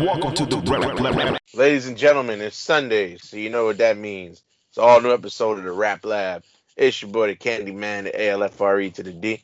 [0.00, 1.38] Welcome to the rap lab.
[1.54, 4.42] Ladies and gentlemen, it's Sunday, so you know what that means.
[4.70, 6.42] It's all new episode of the Rap Lab.
[6.76, 9.42] It's your boy, the Candy Man, the ALFRE to the D.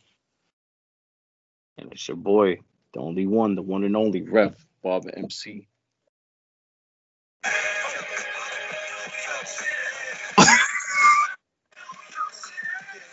[1.79, 2.59] And it's your boy,
[2.93, 5.69] the only one, the one and only Ref, Bob MC.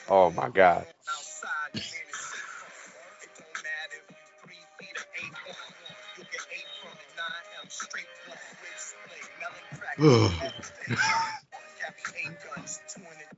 [0.09, 0.85] Oh my God.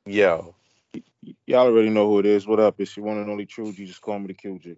[0.05, 0.55] Yo,
[1.45, 2.48] Y'all already know who it is.
[2.48, 2.80] What up?
[2.80, 3.85] It's your one and only True G.
[3.85, 4.77] Just call me the QG.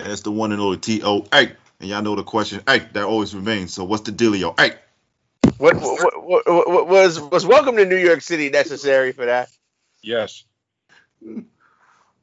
[0.00, 1.26] And it's the one and only T.O.
[1.30, 2.62] Hey, and y'all know the question.
[2.66, 3.72] Hey, that always remains.
[3.72, 4.58] So what's the dealio?
[4.58, 4.72] Hey,
[5.58, 9.48] what, what, what, what was was Welcome to New York City necessary for that?
[10.02, 10.42] Yes.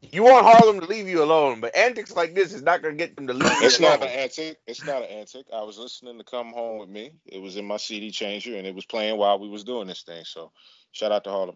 [0.02, 3.04] You want Harlem to leave you alone, but antics like this is not going to
[3.04, 4.10] get them to leave you It's not alone.
[4.10, 4.58] an antic.
[4.68, 5.48] It's not an antic.
[5.54, 7.12] I was listening to Come Home with Me.
[7.26, 10.04] It was in my CD changer and it was playing while we was doing this
[10.04, 10.24] thing.
[10.24, 10.52] So
[10.92, 11.56] shout out to Harlem.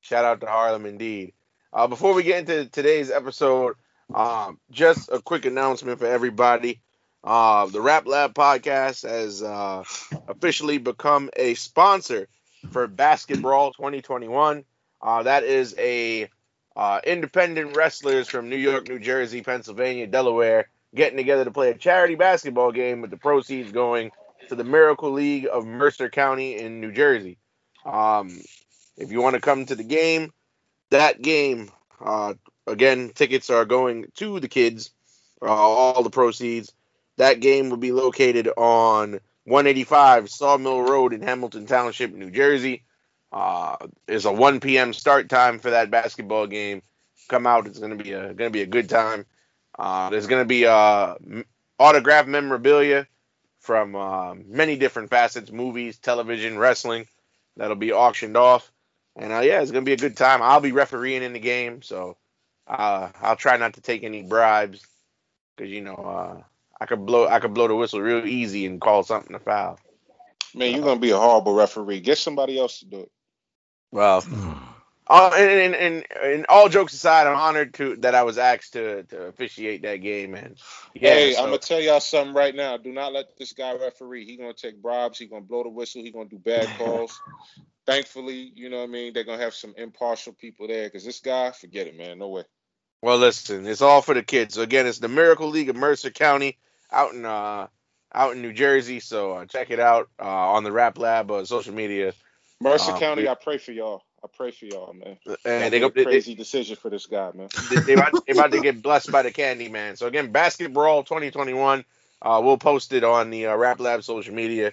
[0.00, 1.32] Shout out to Harlem indeed.
[1.72, 3.74] Uh, before we get into today's episode,
[4.14, 6.80] um, just a quick announcement for everybody.
[7.24, 9.82] Uh, the Rap Lab podcast has uh,
[10.28, 12.28] officially become a sponsor
[12.70, 14.64] for Basketball 2021.
[15.00, 16.28] Uh, that is a
[16.74, 21.74] uh, independent wrestlers from New York, New Jersey, Pennsylvania, Delaware getting together to play a
[21.74, 24.10] charity basketball game with the proceeds going
[24.48, 27.38] to the Miracle League of Mercer County in New Jersey.
[27.84, 28.40] Um,
[28.96, 30.32] if you want to come to the game,
[30.90, 32.34] that game, uh,
[32.66, 34.90] again, tickets are going to the kids,
[35.42, 36.72] uh, all the proceeds.
[37.18, 42.84] That game will be located on 185 Sawmill Road in Hamilton Township, New Jersey.
[43.32, 44.92] Uh, it's a 1 p.m.
[44.92, 46.82] start time for that basketball game.
[47.28, 49.26] Come out; it's gonna be a gonna be a good time.
[49.76, 51.16] Uh, there's gonna be uh,
[51.78, 53.06] autograph memorabilia
[53.58, 57.06] from uh, many different facets: movies, television, wrestling.
[57.56, 58.70] That'll be auctioned off.
[59.16, 60.40] And uh, yeah, it's gonna be a good time.
[60.40, 62.16] I'll be refereeing in the game, so
[62.68, 64.86] uh, I'll try not to take any bribes
[65.56, 66.42] because you know uh,
[66.80, 69.78] I could blow I could blow the whistle real easy and call something a foul.
[70.54, 72.00] Man, you're gonna be a horrible referee.
[72.00, 73.10] Get somebody else to do it.
[73.96, 74.22] Well,
[75.06, 78.74] uh, and, and, and, and all jokes aside, I'm honored to that I was asked
[78.74, 80.34] to, to officiate that game.
[80.34, 80.56] And
[80.94, 82.76] yeah, hey, so- I'm gonna tell y'all something right now.
[82.76, 84.26] Do not let this guy referee.
[84.26, 85.18] He gonna take bribes.
[85.18, 86.02] He gonna blow the whistle.
[86.02, 87.18] He gonna do bad calls.
[87.86, 89.14] Thankfully, you know what I mean.
[89.14, 92.18] They're gonna have some impartial people there because this guy, forget it, man.
[92.18, 92.42] No way.
[93.00, 94.56] Well, listen, it's all for the kids.
[94.56, 96.58] So again, it's the Miracle League of Mercer County
[96.92, 97.68] out in uh
[98.12, 99.00] out in New Jersey.
[99.00, 102.12] So uh, check it out uh, on the Rap Lab uh, social media.
[102.60, 104.02] Mercer Um, County, I pray for y'all.
[104.24, 105.18] I pray for y'all, man.
[105.26, 107.48] And That they go a they, crazy decision for this guy, man.
[107.70, 109.96] they, they about, they about to get blessed by the Candy Man.
[109.96, 111.84] So again, Basketball 2021.
[112.22, 114.72] Uh, we'll post it on the uh, Rap Lab social media.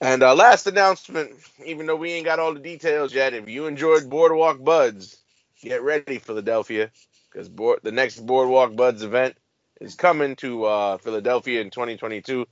[0.00, 1.32] And uh, last announcement,
[1.64, 5.18] even though we ain't got all the details yet, if you enjoyed Boardwalk Buds,
[5.60, 6.90] get ready, Philadelphia,
[7.30, 9.36] because board, the next Boardwalk Buds event
[9.80, 12.46] is coming to uh, Philadelphia in 2022.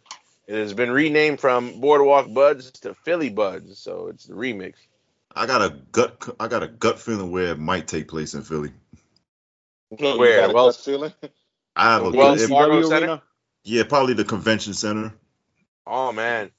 [0.46, 4.74] It has been renamed from Boardwalk Buds to Philly Buds, so it's the remix.
[5.34, 6.34] I got a gut.
[6.40, 8.72] I got a gut feeling where it might take place in Philly.
[9.90, 10.40] Look, Where?
[10.40, 11.12] You got Well- feeling?
[11.74, 12.96] I have a Wells if- Fargo Center?
[13.06, 13.22] Arena?
[13.64, 15.12] yeah, probably the convention center.
[15.86, 16.50] Oh man,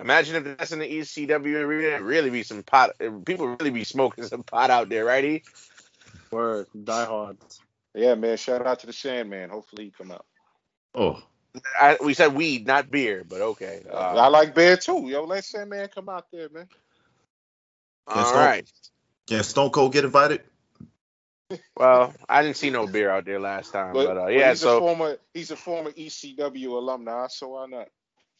[0.00, 1.88] imagine if that's in the ECW arena.
[1.88, 2.92] It'd really be some pot.
[3.26, 5.24] People really be smoking some pot out there, right?
[5.24, 5.42] E?
[6.30, 7.36] Word, die hard.
[7.94, 8.36] Yeah, man.
[8.38, 9.50] Shout out to the Sandman.
[9.50, 10.24] Hopefully he come out.
[10.94, 11.22] Oh,
[11.80, 13.82] I, we said weed, not beer, but okay.
[13.90, 15.08] Uh, I like beer too.
[15.08, 16.68] Yo, let Sandman come out there, man.
[18.06, 18.72] all Stone- right.
[19.26, 20.42] can Stone Cold get invited?
[21.76, 24.50] Well, I didn't see no beer out there last time, But, but, uh, but yeah.
[24.50, 27.88] he's a former he's a former ECW alumni, so why not?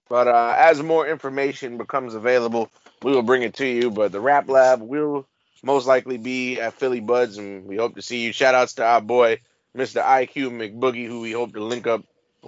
[0.09, 2.71] but uh, as more information becomes available,
[3.03, 3.91] we will bring it to you.
[3.91, 5.27] But the Rap Lab will
[5.63, 8.33] most likely be at Philly Buds, and we hope to see you.
[8.33, 9.41] Shout outs to our boy,
[9.77, 10.03] Mr.
[10.03, 12.05] IQ McBoogie, who we hope to link up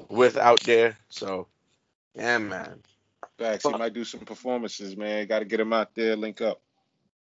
[0.08, 0.96] with out there.
[1.08, 1.46] So,
[2.14, 2.82] yeah, man.
[3.38, 3.64] Facts.
[3.64, 5.26] He might do some performances, man.
[5.26, 6.60] Got to get him out there, link up.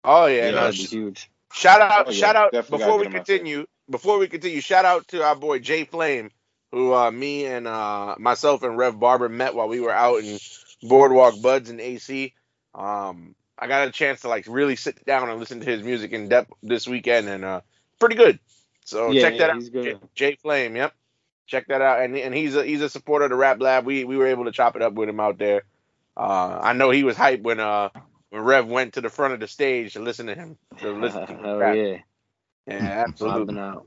[0.04, 1.30] Oh yeah, Yeah, no, That'd be huge.
[1.52, 3.38] Shout out, Oh, yeah, shout out before we get him out there.
[3.38, 3.66] continue.
[3.90, 6.30] Before we continue, shout out to our boy Jay Flame,
[6.70, 10.38] who uh, me and uh, myself and Rev Barber met while we were out in
[10.82, 12.34] Boardwalk Buds in AC.
[12.74, 16.12] Um, I got a chance to like really sit down and listen to his music
[16.12, 17.60] in depth this weekend, and uh,
[17.98, 18.38] pretty good.
[18.84, 19.62] So Yeah, check that out.
[19.62, 20.94] Jay, Jay Flame, yep.
[21.46, 23.84] Check that out, and and he's a he's a supporter of the Rap Lab.
[23.86, 25.62] We we were able to chop it up with him out there.
[26.16, 27.90] Uh, I know he was hyped when uh
[28.30, 31.26] when Rev went to the front of the stage to listen to him to listen
[31.26, 31.76] to him Hell rap.
[31.76, 31.98] yeah.
[32.66, 33.54] Yeah, absolutely.
[33.54, 33.86] Vibing out.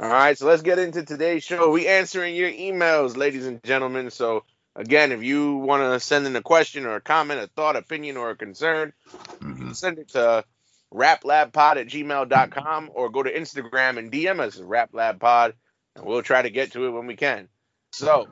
[0.00, 1.70] All right, so let's get into today's show.
[1.70, 4.10] We answering your emails, ladies and gentlemen.
[4.10, 4.44] So
[4.74, 8.16] again, if you want to send in a question or a comment, a thought, opinion,
[8.16, 8.92] or a concern,
[9.40, 9.76] Mhm.
[9.76, 10.44] send it to
[10.92, 15.52] raplabpod at gmail.com or go to Instagram and DM us at raplabpod,
[15.96, 17.48] and we'll try to get to it when we can.
[17.92, 18.28] So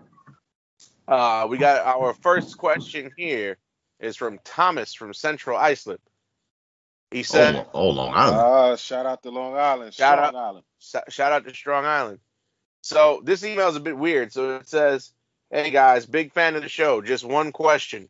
[1.07, 3.59] uh, we got our first question here
[3.99, 6.01] is from Thomas from Central Islip.
[7.11, 8.37] He said, Oh, oh, Long Island.
[8.37, 9.93] Ah, shout out to Long Island.
[9.95, 10.35] Shout Strong out.
[10.35, 10.65] Island.
[10.79, 12.21] Sh- shout out to Strong Island.
[12.83, 14.33] So this email is a bit weird.
[14.33, 15.13] So it says,
[15.51, 17.03] "Hey guys, big fan of the show.
[17.03, 18.09] Just one question.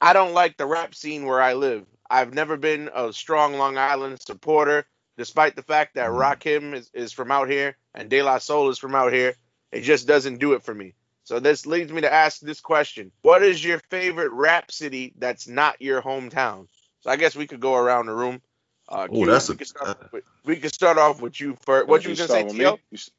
[0.00, 1.86] I don't like the rap scene where I live.
[2.10, 4.86] I've never been a strong Long Island supporter,
[5.16, 8.78] despite the fact that Rakim is, is from out here and De La Soul is
[8.78, 9.34] from out here.
[9.72, 10.94] It just doesn't do it for me.
[11.24, 15.48] So this leads me to ask this question: What is your favorite rap city that's
[15.48, 16.68] not your hometown?
[17.02, 18.42] So I guess we could go around the room.
[18.88, 21.88] Uh, Oh, that's we a- could start with, we could start off with you first.
[21.88, 22.72] What you was gonna say, start with Tio?
[22.72, 22.82] me?
[22.90, 23.10] You s-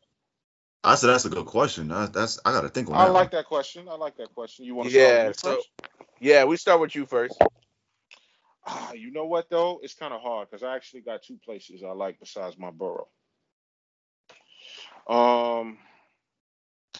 [0.83, 1.91] I said that's a good question.
[1.91, 3.13] I, that's I got to think on I that.
[3.13, 3.89] like that question.
[3.89, 4.65] I like that question.
[4.65, 5.69] You want to Yeah, start with me so first?
[6.19, 7.37] yeah, we start with you first.
[8.65, 9.79] Ah, you know what though?
[9.83, 13.09] It's kind of hard because I actually got two places I like besides my borough.
[15.07, 15.77] Um.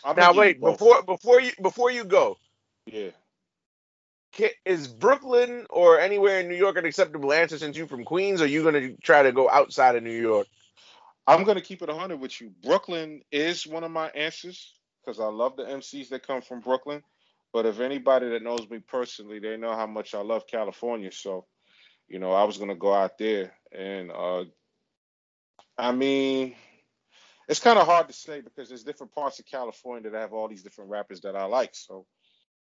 [0.04, 2.38] I'm Now wait, before before you before you go,
[2.86, 3.12] Yeah.
[4.65, 8.42] is Brooklyn or anywhere in New York an acceptable answer since you're from Queens?
[8.42, 10.48] Or are you gonna try to go outside of New York?
[11.25, 12.51] I'm gonna keep it 100 with you.
[12.63, 14.74] Brooklyn is one of my answers
[15.04, 17.04] because I love the MCs that come from Brooklyn.
[17.54, 21.12] But if anybody that knows me personally, they know how much I love California.
[21.12, 21.45] So,
[22.07, 24.45] you know, I was gonna go out there, and uh,
[25.77, 26.56] I mean,
[27.47, 30.47] it's kind of hard to say because there's different parts of California that have all
[30.47, 31.71] these different rappers that I like.
[31.73, 32.05] So,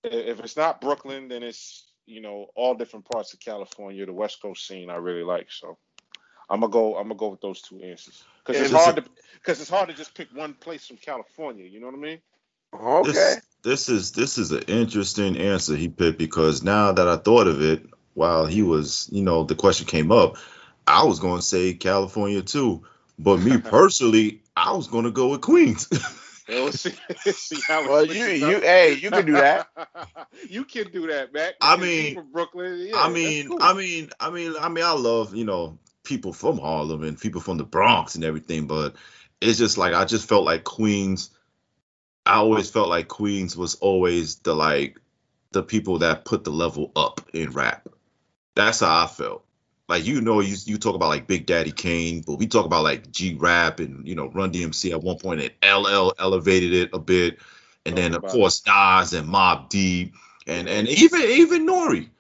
[0.04, 4.40] if it's not Brooklyn, then it's you know all different parts of California, the West
[4.40, 5.50] Coast scene I really like.
[5.50, 5.78] So.
[6.50, 6.96] I'm gonna go.
[6.96, 9.69] I'm gonna go with those two answers because it's Just hard a- to because it's
[9.69, 11.66] hard to just pick one place from California.
[11.66, 12.20] You know what I mean?
[12.75, 13.12] Okay.
[13.12, 17.46] This, this is this is an interesting answer he picked because now that I thought
[17.48, 20.36] of it, while he was, you know, the question came up,
[20.86, 22.84] I was going to say California too.
[23.18, 25.88] But me personally, I was going to go with Queens.
[26.48, 26.94] Yeah, we'll see,
[27.26, 28.62] see how Well, you you up.
[28.62, 29.68] hey, you can do that.
[30.48, 31.54] you can do that, Mac.
[31.60, 32.86] I mean- from Brooklyn.
[32.88, 33.58] Yeah, I mean, cool.
[33.60, 37.42] I mean, I mean, I mean, I love you know people from Harlem and people
[37.42, 38.94] from the Bronx and everything, but
[39.42, 41.30] it's just like I just felt like Queens.
[42.24, 44.98] I always felt like Queens was always the like
[45.52, 47.88] the people that put the level up in rap.
[48.54, 49.44] That's how I felt.
[49.88, 52.85] Like you know, you you talk about like Big Daddy Kane, but we talk about
[52.85, 56.90] like G Rap and you know Run DMC at one point, and LL elevated it
[56.93, 57.38] a bit,
[57.87, 60.14] and then of course Nas and Mobb Deep,
[60.46, 62.11] and and even even Nori.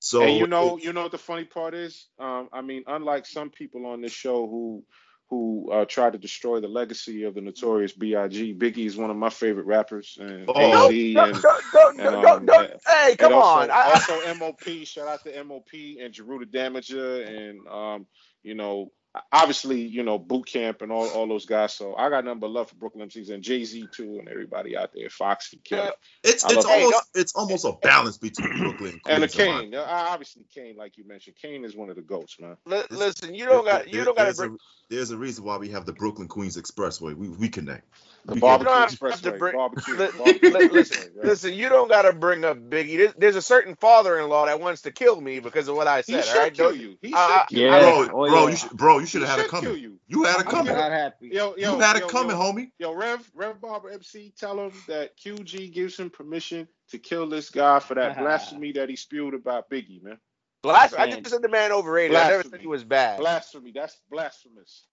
[0.00, 2.06] So and you know, you know what the funny part is?
[2.18, 4.84] Um, I mean, unlike some people on this show who
[5.30, 9.16] who uh, try to destroy the legacy of the notorious B.I.G., Biggie is one of
[9.16, 10.88] my favorite rappers, and Oh.
[10.88, 13.70] AZ Don't, and don't, don't, and, um, don't- hey, come also, on.
[13.70, 18.06] I, also MOP, shout out to MOP and Jeru the Damaja and um,
[18.42, 18.92] you know,
[19.32, 21.74] obviously, you know, boot camp and all, all those guys.
[21.74, 24.90] So I got nothing but love for Brooklyn MCs and Jay-Z too and everybody out
[24.94, 25.90] there, Fox and Kelly.
[26.22, 29.28] It's I it's love- Hey, almost it's almost a balance between Brooklyn and And the
[29.28, 29.48] Queens.
[29.48, 29.74] in my- Kane.
[29.74, 31.36] Uh, Obviously Kane, like you mentioned.
[31.36, 32.56] Kane is one of the goats, man.
[32.64, 34.58] li- This- listen, you don't got you don't got to there's bring.
[34.90, 37.14] A, there's a reason why we have the Brooklyn Queens Expressway.
[37.16, 37.86] We we connect.
[38.26, 39.38] The We barbecue don't have to expressway.
[39.38, 39.96] bring- barbecue.
[39.96, 41.12] barbecue listen.
[41.22, 42.98] Listen, you don't got to bring up Biggie.
[42.98, 46.02] There's, there's a certain father-in-law that wants to kill me because of what I He
[46.02, 46.24] said.
[46.24, 46.98] should All right, kill you.
[47.02, 47.80] He Uh, should kill Yeah.
[47.80, 48.10] bro, you.
[48.12, 48.50] oh, bro, yeah.
[48.50, 49.76] you should, bro, you should have had a coming.
[49.78, 50.00] you.
[50.08, 50.74] You had it I'm coming.
[50.74, 51.28] Not happy.
[51.32, 52.42] Yo, yo, You had a yo, coming, yo.
[52.42, 52.70] homie.
[52.78, 57.50] Yo, Rev, Rev Barber MC, tell him that QG gives him permission to kill this
[57.50, 60.18] guy for that blasphemy that he spewed about Biggie, man.
[60.62, 62.16] Blas- I just said the man overrated.
[62.16, 63.18] I never said he was bad.
[63.18, 64.84] Blasphemy, that's blasphemous.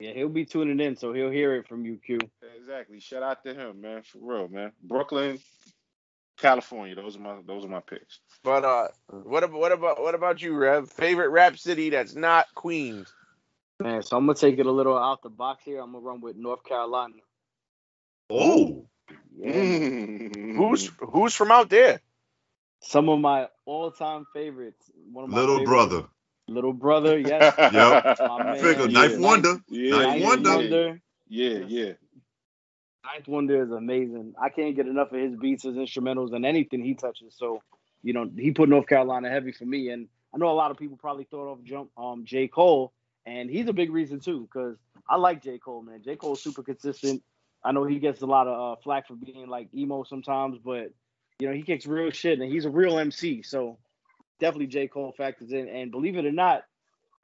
[0.00, 2.18] Yeah, he'll be tuning in, so he'll hear it from you, Q.
[2.58, 2.98] Exactly.
[2.98, 4.72] Shout out to him, man, for real, man.
[4.82, 5.38] Brooklyn,
[6.38, 8.18] California, those are my those are my picks.
[8.42, 10.90] But uh, what about what about what about you, Rev?
[10.90, 13.12] Favorite rap city that's not Queens?
[13.78, 15.80] Man, so I'm gonna take it a little out the box here.
[15.80, 17.14] I'm gonna run with North Carolina.
[18.28, 18.86] Oh,
[19.38, 20.56] Yeah, Mm.
[20.56, 22.00] Who's who's from out there?
[22.82, 24.90] Some of my all-time favorites.
[25.12, 26.04] One of my little favorite- brother.
[26.48, 27.18] little brother.
[27.18, 28.18] Yes, Yep.
[28.28, 28.58] my man.
[28.62, 29.00] Figure, Yeah.
[29.00, 29.60] Ninth Wonder.
[29.68, 30.50] Yeah, Ninth Ninth yeah, Wonder.
[30.50, 31.00] yeah, Wonder.
[31.28, 31.92] yeah, yeah.
[33.04, 34.34] Ninth Wonder is amazing.
[34.40, 37.34] I can't get enough of his beats, his instrumentals, and anything he touches.
[37.36, 37.62] So,
[38.02, 39.88] you know, he put North Carolina heavy for me.
[39.90, 42.48] And I know a lot of people probably thought of jump um J.
[42.48, 42.92] Cole,
[43.26, 44.76] and he's a big reason too, because
[45.08, 45.58] I like J.
[45.58, 46.02] Cole, man.
[46.04, 46.16] J.
[46.16, 47.22] Cole's super consistent.
[47.64, 50.92] I know he gets a lot of uh, flack for being like emo sometimes, but
[51.42, 53.42] you know, he kicks real shit and he's a real MC.
[53.42, 53.76] So
[54.38, 54.86] definitely J.
[54.86, 55.68] Cole factors in.
[55.68, 56.64] And believe it or not,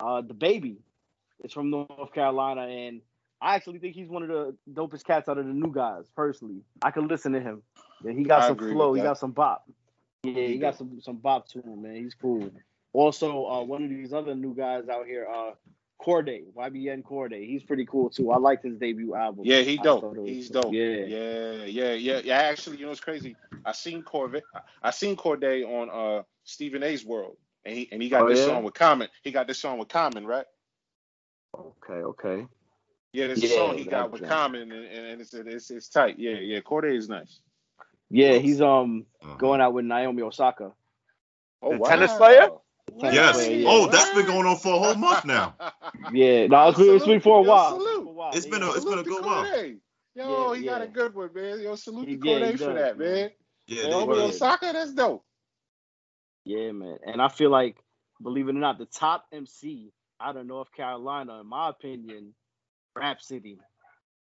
[0.00, 0.78] uh DaBaby
[1.44, 3.00] is from North Carolina and
[3.40, 6.06] I actually think he's one of the dopest cats out of the new guys.
[6.16, 7.62] Personally, I could listen to him.
[8.02, 8.92] Yeah, he got I some flow.
[8.94, 9.70] He got some bop.
[10.24, 11.94] Yeah, he, He got some some bop to him, man.
[11.94, 12.50] He's cool.
[12.92, 15.52] Also, uh, one of these other new guys out here, uh,
[16.00, 17.46] Cordae, YBN Cordae.
[17.46, 18.30] He's pretty cool too.
[18.30, 19.44] I liked his debut album.
[19.46, 20.02] Yeah, he dope.
[20.02, 20.56] thought it was He's cool.
[20.62, 20.72] dope.
[20.72, 21.06] Yeah.
[21.06, 22.38] yeah, yeah, yeah, yeah.
[22.38, 23.36] Actually, you know what's crazy?
[23.64, 24.44] I seen Corvette.
[24.82, 28.40] I seen Cordae on uh Stephen A's World, and he and he got Oh, this
[28.40, 28.44] yeah?
[28.44, 29.08] song with Common.
[29.22, 30.46] He got this song with Common, right?
[31.58, 32.46] Okay, okay.
[33.12, 34.30] Yeah, there's a Yeah, song he got with joint.
[34.30, 36.16] Common, and, and it's, it's it's tight.
[36.18, 36.60] Yeah, yeah.
[36.60, 37.40] Cordae is nice.
[38.10, 39.36] Yeah, he's um Uh-huh.
[39.38, 40.72] going out with Naomi Osaka.
[41.62, 42.50] Oh, The tennis player?
[43.00, 43.36] Tennis Yes.
[43.36, 43.68] player, yeah.
[43.70, 45.54] Oh, that's been going on for a whole month now.
[46.12, 47.78] Yeah, no, it's been, it's been for a while.
[47.78, 47.88] salute.
[47.88, 48.30] It's been a while.
[48.34, 49.44] It's been a- it's been a good while.
[49.44, 49.78] Cordae.
[50.14, 51.60] Yo, Yeah, he got a good one, man.
[51.60, 53.12] Yo, salute He- to yeah, Cordae for that, man.
[53.12, 53.30] man.
[53.66, 54.24] Yeah, And they Naomi did.
[54.30, 55.24] Osaka, that's dope.
[56.44, 56.98] Yeah, man.
[57.06, 57.76] And I feel like,
[58.22, 62.34] believe it or not, the top MC out of North Carolina, in my opinion,
[62.96, 63.58] Rapsody.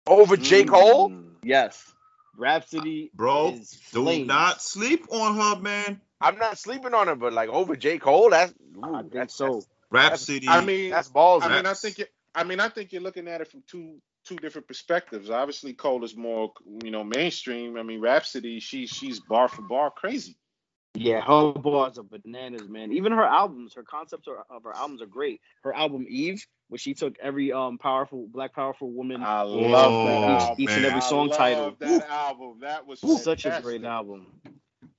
[0.08, 0.65] Over J.
[0.65, 1.10] Cole?
[1.12, 1.36] Mm.
[1.43, 1.91] Yes.
[2.38, 6.01] Rapsody Bro, is Do not sleep on her, man.
[6.22, 7.98] I'm not sleeping on her, but like over J.
[7.98, 9.63] Cole, that's ooh, I think that's, so.
[9.90, 10.48] Rapsody.
[10.48, 11.44] I mean, That's, that's ballsy.
[11.44, 11.82] I mean, I Raps.
[11.82, 15.30] think it, I mean, I think you're looking at it from two two different perspectives.
[15.30, 17.75] Obviously, Cole is more, you know, mainstream.
[17.78, 20.38] I mean, Rapsody, she she's bar for bar crazy.
[20.94, 22.92] Yeah, her bars are bananas, man.
[22.92, 25.40] Even her albums, her concepts are, of her albums are great.
[25.63, 30.18] Her album Eve, where she took every um powerful black powerful woman, I love that
[30.36, 30.56] each- album.
[30.58, 31.75] each and every I song love title.
[31.80, 34.28] That album, that was such a great album.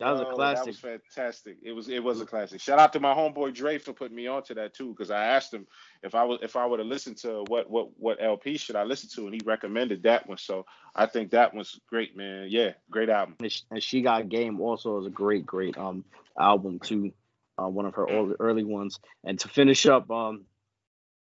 [0.02, 0.64] That was a classic.
[0.64, 1.56] That was fantastic.
[1.62, 2.60] It was it was a classic.
[2.60, 5.54] Shout out to my homeboy Dre for putting me onto that too, because I asked
[5.54, 5.66] him
[6.02, 8.84] if I was if I were to listen to what what what LP should I
[8.84, 10.38] listen to, and he recommended that one.
[10.38, 12.48] So I think that one's great, man.
[12.50, 13.36] Yeah, great album.
[13.70, 16.04] and she, got game also is a great great um
[16.38, 17.12] album too
[17.58, 20.44] uh, one of her early, early ones and to finish up um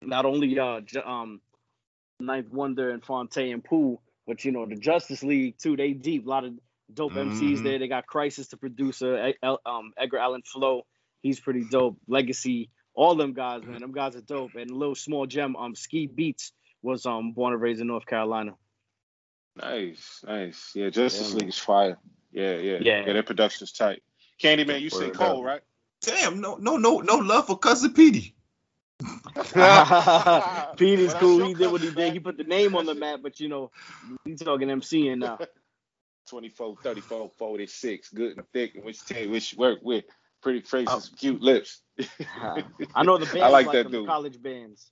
[0.02, 1.40] not only uh um
[2.20, 6.26] ninth wonder and Phonte and pooh but you know the justice league too they deep
[6.26, 6.52] a lot of
[6.94, 7.64] dope mcs Mhm.
[7.64, 10.82] there they got Khrysis the producer El- um Edgar Allen Floe
[11.22, 14.94] he's pretty dope legacy all them guys man them guys are dope and a little
[14.94, 18.52] small gem um Ski Beatz was um born and raised in north carolina
[19.56, 20.72] Nice, nice.
[20.74, 21.98] Yeah, Justice Yeah, League is fire.
[22.32, 23.04] Yeah, yeah, Yeah.
[23.06, 23.12] yeah.
[23.12, 24.02] Their production's tight.
[24.42, 25.44] Candyman, you say Cole, up.
[25.44, 25.60] right?
[26.02, 28.34] Damn, no, no, no, no love for cousin Petey.
[30.76, 31.38] Pete is cool.
[31.38, 32.12] your He did what he cousin, did.
[32.14, 33.70] He put the name on the map, but you know,
[34.24, 35.38] he's talking MCing now.
[36.30, 40.04] 24, 34, 46, good and thick, and which tell you which work with.
[40.42, 41.16] Pretty faces, Oh.
[41.18, 41.82] cute lips.
[42.94, 44.06] I know the bands I like like that dude.
[44.06, 44.90] college bands,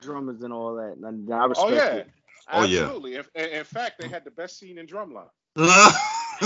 [0.00, 0.96] drummers and all that.
[1.00, 2.10] And I respect Oh yeah, it.
[2.52, 2.80] Oh, yeah.
[2.82, 3.14] absolutely.
[3.14, 5.28] In, in in fact, they had the best scene in Drumline.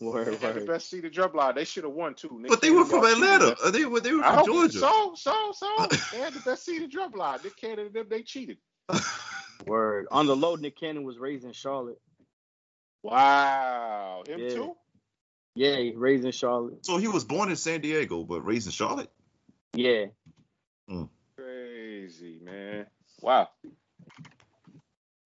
[0.00, 1.54] word, They had the best scene in Drumline.
[1.54, 2.38] They should have won too.
[2.38, 3.44] Nick but they were Cannon from got cheated, Atlanta.
[3.46, 3.54] man.
[3.64, 4.78] Uh, They were they were from hope Georgia.
[4.78, 5.86] so, so, so.
[6.12, 7.42] They had the best seat in Drumline.
[7.42, 8.58] Nick Cannon and them, they cheated.
[9.66, 10.06] Word.
[10.10, 11.98] On the low, Nick Cannon was raised in Charlotte.
[13.02, 14.48] Wow, him Yeah.
[14.48, 14.76] too.
[15.54, 16.84] Yeah, he raised in Charlotte.
[16.86, 19.10] So he was born in San Diego, but raised in Charlotte.
[19.74, 20.06] Yeah.
[20.88, 21.04] Hmm.
[21.36, 22.86] Crazy man.
[23.20, 23.48] Wow.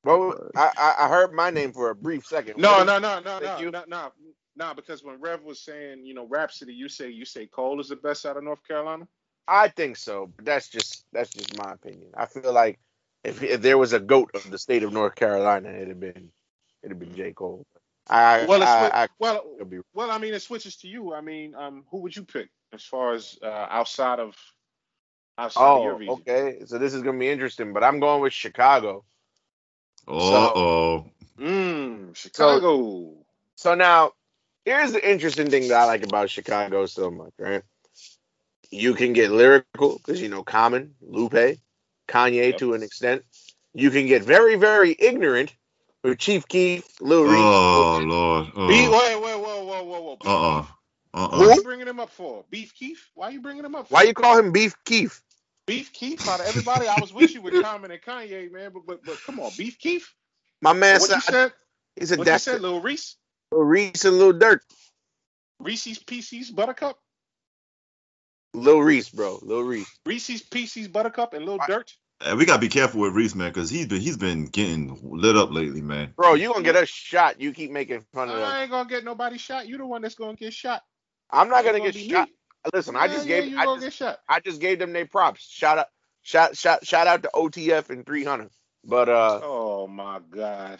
[0.04, 2.58] Well, I, I I heard my name for a brief second.
[2.58, 3.70] No, no, no, no, Thank no, you.
[3.72, 4.12] no, no,
[4.56, 4.74] no.
[4.74, 7.96] Because when Rev was saying, you know, Rapsody, you say you say Cole is the
[7.96, 9.08] best out of North Carolina.
[9.48, 12.10] I think so, but that's just that's just my opinion.
[12.16, 12.78] I feel like
[13.24, 16.30] if, if there was a goat of the state of North Carolina, it'd have been
[16.86, 17.66] it'd be been J Cole.
[18.08, 20.10] I Well, it's, I, I, well, be well.
[20.10, 21.14] I mean, it switches to you.
[21.14, 24.36] I mean, um, who would you pick as far as uh, outside of
[25.38, 26.24] outside of your Oh, region?
[26.28, 26.58] okay.
[26.66, 29.04] So this is gonna be interesting, but I'm going with Chicago.
[30.08, 31.10] Uh oh.
[31.38, 33.12] Mm, Chicago.
[33.56, 34.12] So now,
[34.64, 37.62] here's the interesting thing that I like about Chicago so much, right?
[38.70, 41.32] You can get lyrical because you know Common, Lupe,
[42.08, 42.58] Kanye Yep.
[42.58, 43.22] to an extent.
[43.74, 45.65] You can get very, very ignorant with
[46.14, 47.32] Chief Keef, Lil Reese.
[47.34, 48.46] Oh Lord.
[48.68, 50.16] Beef, Uh wait, wait, whoa, whoa, whoa, whoa.
[50.16, 50.62] Beef uh.
[50.62, 50.72] Keef?
[51.14, 52.44] Uh What are you bringing him up for?
[52.50, 53.10] Beef Keef?
[53.14, 53.88] Why are you bringing him up?
[53.88, 53.94] For?
[53.94, 55.22] Why you call him Beef Keef?
[55.66, 56.28] Beef Keef?
[56.28, 58.70] Out of everybody, I was with you with Common and Kanye, man.
[58.72, 60.14] But but but come on, Beef Keef.
[60.62, 61.52] My man What you said, said?
[61.98, 63.16] he said What you said, Lil Reese?
[63.52, 64.60] Lil Reese and Lil Durk.
[65.60, 66.98] Reese's Pieces Buttercup?
[68.54, 69.38] Lil Reese, bro.
[69.42, 69.90] Lil Reese.
[70.06, 71.94] Reese's Pieces Buttercup and Lil I- Dirt?
[72.22, 75.36] Hey, we gotta be careful with Reese, man, because he's been he's been getting lit
[75.36, 76.14] up lately, man.
[76.16, 77.40] Bro, you gonna get us shot.
[77.40, 79.68] You keep making fun of I ain't gonna get nobody shot.
[79.68, 80.82] You the one that's gonna get shot.
[81.30, 82.28] I'm not gonna Ain't get shot.
[82.28, 82.34] me.
[82.72, 84.20] Listen, I Yeah, just yeah, gave you I gonna just, get shot.
[84.28, 85.46] I just gave them their props.
[85.46, 85.88] Shout out
[86.22, 88.48] shout shout shout out to OTF and 300.
[88.84, 90.78] But uh Oh my God.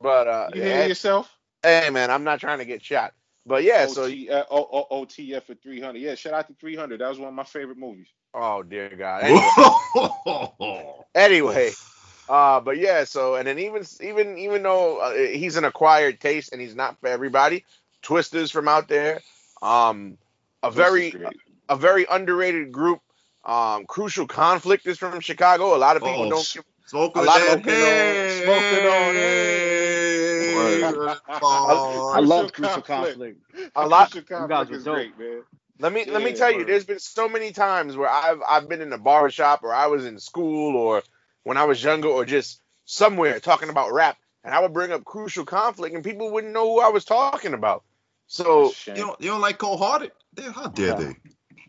[0.00, 1.32] but uh You hear hey, yourself?
[1.62, 3.14] hey, man, I'm not trying to get shot.
[3.46, 5.98] But yeah, so OT, uh, O- O- OTF for 300.
[6.00, 7.00] Yeah, shout out to 300.
[7.00, 8.08] That was one of my favorite movies.
[8.34, 9.22] Oh dear God.
[10.26, 11.70] Anyway, anyway
[12.28, 16.50] Uh, but yeah, so and then even even even though uh, he's an acquired taste
[16.52, 17.64] and he's not for everybody,
[18.02, 19.20] Twisters from out there,
[19.62, 20.18] um,
[20.62, 21.36] a very This is great.
[21.68, 22.98] a very underrated group.
[23.44, 25.76] Um, Crucial Conflict is from Chicago.
[25.76, 28.42] A lot of people Oh, don't s- give Smoking A lot that of- head.
[28.44, 31.18] smoking on, Hey, Word.
[31.28, 33.38] I love Crucial Crucial Conflict.
[33.52, 33.72] Conflict.
[33.76, 34.10] a lot.
[34.10, 34.94] Crucial guys conflict were is dope.
[34.96, 35.42] great, man.
[35.78, 38.68] Let me let me Yeah, tell you, there's been so many times where I've I've
[38.68, 41.02] been in a barbershop or I was in school or
[41.44, 45.04] when I was younger or just somewhere talking about rap and I would bring up
[45.04, 47.84] crucial conflict and people wouldn't know who I was talking about.
[48.28, 50.12] So You don't, you don't like cold hearted?
[50.54, 50.94] How dare Yeah.
[50.94, 51.16] they?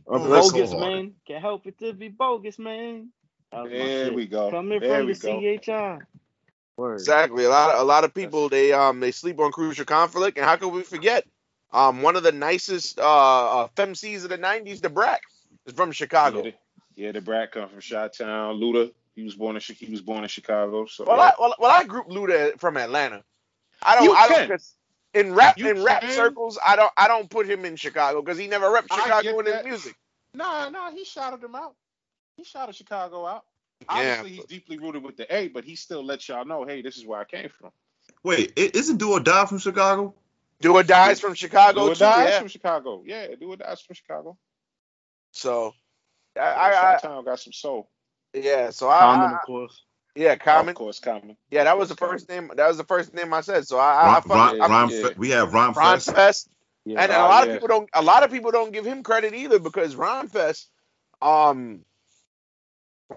[0.06, 1.16] Or Oh, bogus man.
[1.28, 3.12] Can't help it to be bogus man.
[3.52, 4.52] That was my There we go.
[4.52, 5.46] Coming There from we the go.
[5.62, 6.00] CHI.
[6.78, 7.02] Word.
[7.02, 10.38] exactly, a lot of a lot of people they um they sleep on crucial conflict
[10.38, 11.26] and how could we forget?
[11.72, 15.22] Um one of the nicest uh, uh femcs of the 90s, Da Brat,
[15.66, 16.38] is from Chicago.
[16.38, 16.54] Yeah, the,
[16.96, 18.56] yeah, Da Brat come from Chi-Town.
[18.60, 20.86] Luda, he was born in he was born in Chicago.
[20.86, 21.24] So Well, yeah.
[21.24, 23.24] I well, well I group Luda from Atlanta.
[23.82, 24.62] I don't You I don't
[25.14, 26.12] in rap You in rap can.
[26.12, 29.48] circles I don't I don't put him in Chicago because he never repped Chicago get
[29.48, 29.96] in his music.
[30.34, 31.76] Nah, nah, he shouted them out.
[32.36, 33.46] He shouted Chicago out.
[33.82, 36.82] Yeah, Obviously, he's deeply rooted with the A, but he still lets y'all know, hey,
[36.82, 37.72] this is where I came from.
[38.24, 40.14] Wait, isn't Do or Die from Chicago?
[40.62, 42.00] Do or Dies from Chicago Do or too.
[42.00, 42.40] Dies Yeah.
[42.40, 43.04] from Chicago.
[43.06, 44.38] Yeah, Do or Dies from Chicago.
[45.32, 45.74] So
[46.36, 47.90] I, I, I Chi-Town got some soul.
[48.34, 48.70] yeah.
[48.72, 49.82] So I, Common, of course.
[50.16, 50.70] yeah Common.
[50.70, 51.38] Of course, Common.
[51.52, 52.52] Yeah, that Of was the course, first name.
[52.56, 53.68] That was the first name I said.
[53.68, 55.08] So I, I, I Rhyme, fuck rhyme, with- I- rhyme yeah.
[55.10, 56.16] fe- we have Rhyme Ron Fest.
[56.16, 56.50] Fest,
[56.86, 57.02] Yeah.
[57.04, 57.54] and, and a Oh, lot yeah.
[57.54, 57.90] of people don't.
[57.94, 60.70] A lot of people don't give him credit either because Ron Fest,
[61.22, 61.84] um,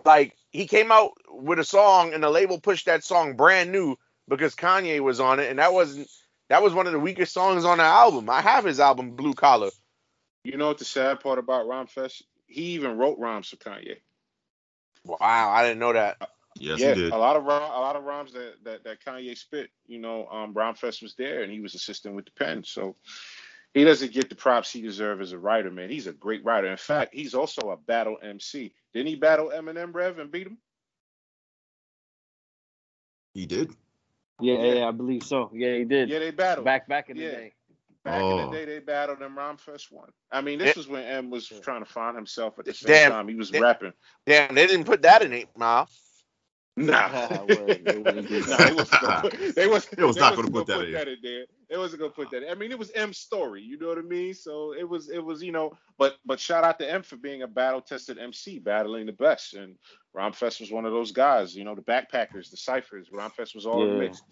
[0.04, 3.96] like he came out with a song and the label pushed that song brand new
[4.28, 6.08] because Kanye was on it, and that wasn't.
[6.50, 8.28] That was one of the weakest songs on the album.
[8.28, 9.70] I have his album Blue Collar.
[10.42, 12.24] You know what the sad part about Rhyme Fest?
[12.46, 13.98] He even wrote rhymes for Kanye.
[15.04, 16.16] Wow, I didn't know that.
[16.58, 17.12] Yes, yeah, he did.
[17.12, 19.70] a lot of rhy- a lot of rhymes that, that that Kanye spit.
[19.86, 22.64] You know, um, Rhyme Fest was there, and he was assisting with the pen.
[22.64, 22.96] So
[23.72, 25.88] he doesn't get the props he deserves as a writer, man.
[25.88, 26.66] He's a great writer.
[26.66, 28.74] In fact, he's also a battle MC.
[28.92, 30.58] Didn't he battle Eminem, Rev, and beat him?
[33.34, 33.72] He did.
[34.40, 34.72] Yeah, Yeah.
[34.74, 35.50] yeah, I believe so.
[35.54, 36.08] Yeah, he did.
[36.08, 36.64] Yeah, they battled.
[36.64, 37.52] Back back in the day.
[38.04, 38.36] Back in Oh.
[38.36, 40.10] the day, they battled and Rhyme Fest won.
[40.30, 40.72] I mean, this Yeah.
[40.76, 43.10] was when M was trying to find himself at the same Damn.
[43.10, 43.28] time.
[43.28, 43.60] He was Damn.
[43.62, 43.92] rapping.
[44.26, 45.88] Damn, they didn't put that in Eight Mile.
[46.76, 47.44] Nah, Ah.
[47.84, 50.66] They wouldn't nah, they wasn't gonna put, they was, They was they not gonna put
[50.66, 50.94] that in.
[51.08, 51.44] in there.
[51.68, 52.42] They wasn't gonna put that.
[52.44, 52.50] In.
[52.50, 53.62] I mean, it was M's story.
[53.62, 54.32] You know what I mean?
[54.34, 55.72] So it was, it was, you know.
[55.98, 59.54] But but shout out to M for being a battle tested MC, battling the best.
[59.54, 59.76] And
[60.16, 61.54] Romfest was one of those guys.
[61.54, 63.08] You know, the backpackers, the ciphers.
[63.10, 64.00] Romfest was all in the Yeah.
[64.08, 64.22] mix.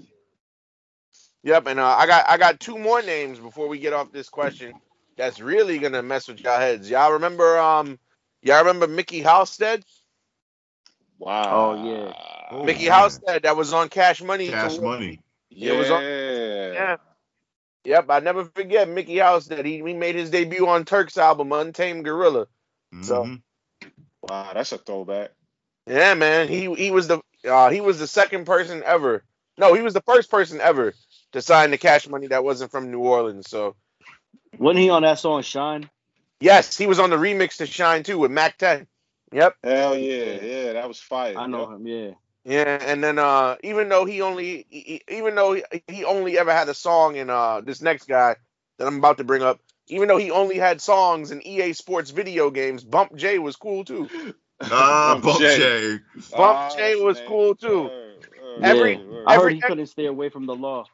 [1.44, 4.28] Yep, and uh, I got I got two more names before we get off this
[4.28, 4.74] question.
[5.16, 6.90] That's really gonna mess with y'all heads.
[6.90, 7.98] Y'all remember um
[8.42, 9.82] y'all remember Mikkey Halsted?
[11.18, 11.76] Wow.
[11.76, 12.12] Oh, yeah.
[12.50, 12.92] Oh, Mickey man.
[12.92, 14.48] Halstead that was on Cash Money.
[14.48, 14.84] Cash tour.
[14.84, 15.20] money.
[15.50, 15.72] Yeah.
[15.72, 16.96] It was on- Yeah.
[17.84, 19.64] Yep, I never forget Mikkey Halsted.
[19.64, 22.46] He, he made his debut on Turk's album Untamed Gorilla.
[23.02, 23.42] So- Mhm.
[24.22, 25.30] Wow, that's a throwback.
[25.88, 26.48] Yeah, man.
[26.48, 29.24] He he was the uh, he was the second person ever.
[29.58, 30.94] No, he was the first person ever
[31.32, 33.50] to sign the Cash Money that wasn't from New Orleans.
[33.50, 33.76] So
[34.58, 35.90] Wasn't he on that song Shine?
[36.40, 38.86] yes, he was on the remix to Shine too with Mack 10.
[39.32, 39.56] Yep.
[39.64, 41.36] Hell yeah, yeah, that was fire.
[41.36, 41.70] I know Yep.
[41.70, 42.12] him, yeah.
[42.44, 46.38] Yeah, and then uh, even though he only, he- he- even though he, he only
[46.38, 48.36] ever had a song in uh this next guy
[48.78, 52.10] that I'm about to bring up, even though he only had songs in EA Sports
[52.10, 54.10] video games, Bump J was cool too.
[54.62, 55.98] Ah, Bump J.
[56.36, 57.28] Bump Ah, J that's was the name.
[57.28, 57.82] cool, too.
[57.84, 59.02] Word, word, Every- yeah.
[59.04, 60.84] word, I every- heard he couldn't stay away from the law.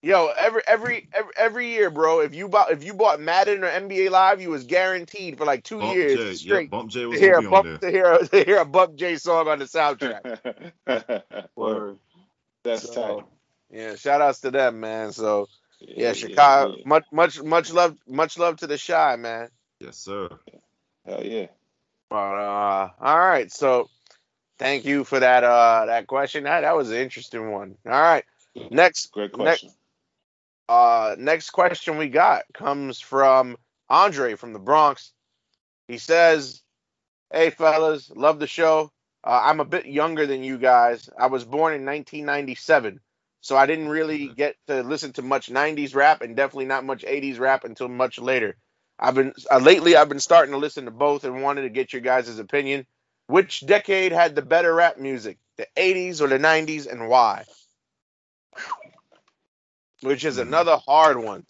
[0.00, 3.68] Yo, every every every, every year, bro, if you bought if you bought Madden or
[3.68, 6.34] NBA Live, you was guaranteed for like two Bump years J.
[6.34, 7.78] straight Yeah, Bump J to was hear gonna a be on Bump there.
[7.78, 10.22] to hear to hear a Bump J song on the soundtrack.
[10.86, 11.22] Word.
[11.56, 11.98] Word.
[12.62, 13.24] That's So, tight.
[13.72, 15.10] yeah, shout outs to them, man.
[15.12, 15.48] So
[15.80, 16.82] yeah, yeah, Chicago, yeah.
[16.86, 19.48] much much much love much love to the shy man.
[19.80, 20.28] Yes, sir.
[21.06, 21.46] Hell yeah.
[22.10, 23.88] But uh, all right, so
[24.58, 26.44] thank you for that uh that question.
[26.44, 27.76] That that was an interesting one.
[27.86, 28.24] All right,
[28.70, 29.70] next Great next question.
[30.68, 33.56] uh next question we got comes from
[33.88, 35.12] Andre from the Bronx.
[35.86, 36.62] He says,
[37.32, 38.90] "Hey fellas, love the show.
[39.24, 41.10] Uh, I'm a bit younger than you guys.
[41.18, 43.00] I was born in 1997,
[43.40, 47.04] so I didn't really get to listen to much 90s rap and definitely not much
[47.04, 48.56] 80s rap until much later.
[48.98, 51.92] I've been uh, lately I've been starting to listen to both and wanted to get
[51.92, 52.86] your guys' opinion.
[53.26, 57.44] Which decade had the better rap music, the 80s or the 90s, and why?"
[60.02, 61.44] Which is another hard one.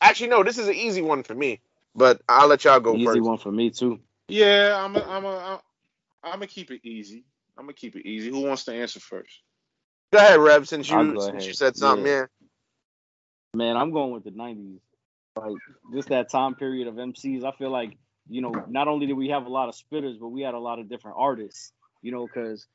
[0.00, 1.60] Actually, no, this is an easy one for me,
[1.94, 3.20] but I'll let y'all go Easy first.
[3.20, 4.00] one for me too.
[4.28, 5.60] Yeah, I'm a, I'm a,
[6.24, 7.24] I'm gonna keep it easy.
[7.58, 8.30] I'm gonna keep it easy.
[8.30, 9.42] Who wants to answer first?
[10.12, 11.46] Go ahead, Rev, since you since ahead.
[11.46, 12.12] you said something, Yeah.
[12.12, 12.26] yeah.
[13.54, 14.80] Man, I'm going with the '90s.
[15.36, 15.56] Like
[15.94, 17.44] just that time period of MCs.
[17.44, 17.96] I feel like
[18.28, 20.58] you know, not only did we have a lot of spitters, but we had a
[20.58, 21.72] lot of different artists.
[22.02, 22.66] You know, because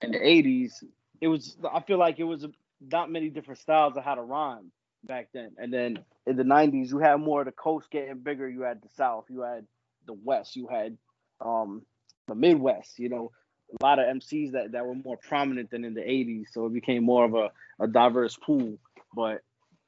[0.00, 0.84] in the '80s,
[1.20, 1.56] it was.
[1.72, 2.46] I feel like it was
[2.80, 4.70] not many different styles of how to rhyme
[5.04, 5.52] back then.
[5.58, 8.48] And then in the '90s, you had more of the coast getting bigger.
[8.48, 9.26] You had the South.
[9.28, 9.66] You had
[10.06, 10.56] the West.
[10.56, 10.96] You had
[11.40, 11.82] um
[12.26, 12.98] the Midwest.
[12.98, 13.32] You know,
[13.80, 16.46] a lot of MCs that, that were more prominent than in the 80s.
[16.52, 17.50] So it became more of a,
[17.80, 18.78] a diverse pool.
[19.14, 19.42] But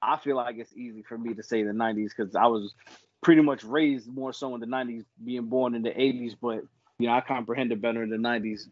[0.06, 2.74] I feel like it's easy for me to say the 90s because I was
[3.22, 6.36] pretty much raised more so in the 90s, being born in the 80s.
[6.40, 6.62] But,
[6.98, 8.68] you know, I comprehend it better in the 90s.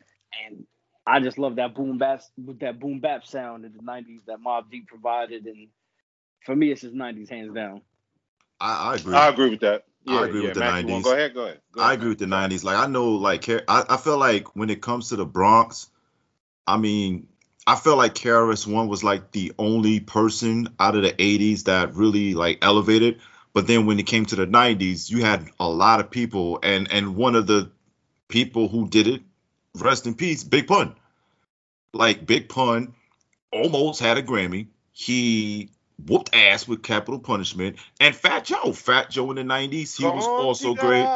[0.47, 0.67] And
[1.07, 2.23] I just love that boom bap,
[2.61, 5.47] that boom bap sound in the 90s that Mobb Deep provided.
[5.47, 5.69] And
[6.47, 7.83] for me, it's just 90s hands down.
[8.61, 9.15] I, I agree.
[9.15, 9.85] I agree with that.
[10.07, 11.03] I agree yeah, with the Mac, 90s.
[11.03, 11.61] Go ahead, go ahead.
[11.73, 12.63] Go I agree with the '90s.
[12.63, 15.89] Like I know, like I, I feel like when it comes to the Bronx,
[16.67, 17.29] I mean,
[17.67, 21.95] I felt like KRS One was like the only person out of the '80s that
[21.95, 23.21] really like elevated.
[23.55, 26.91] But then when it came to the '90s, you had a lot of people, and
[26.91, 27.71] and one of the
[28.29, 29.23] people who did it,
[29.77, 30.95] rest in peace, Big Pun.
[31.93, 32.95] Like Big Pun,
[33.53, 34.67] almost had a Grammy.
[34.93, 35.71] He
[36.05, 38.73] whooped ass with Capital Punishment, and Fat Joe.
[38.73, 41.07] Fat Joe in the '90s, he was also great.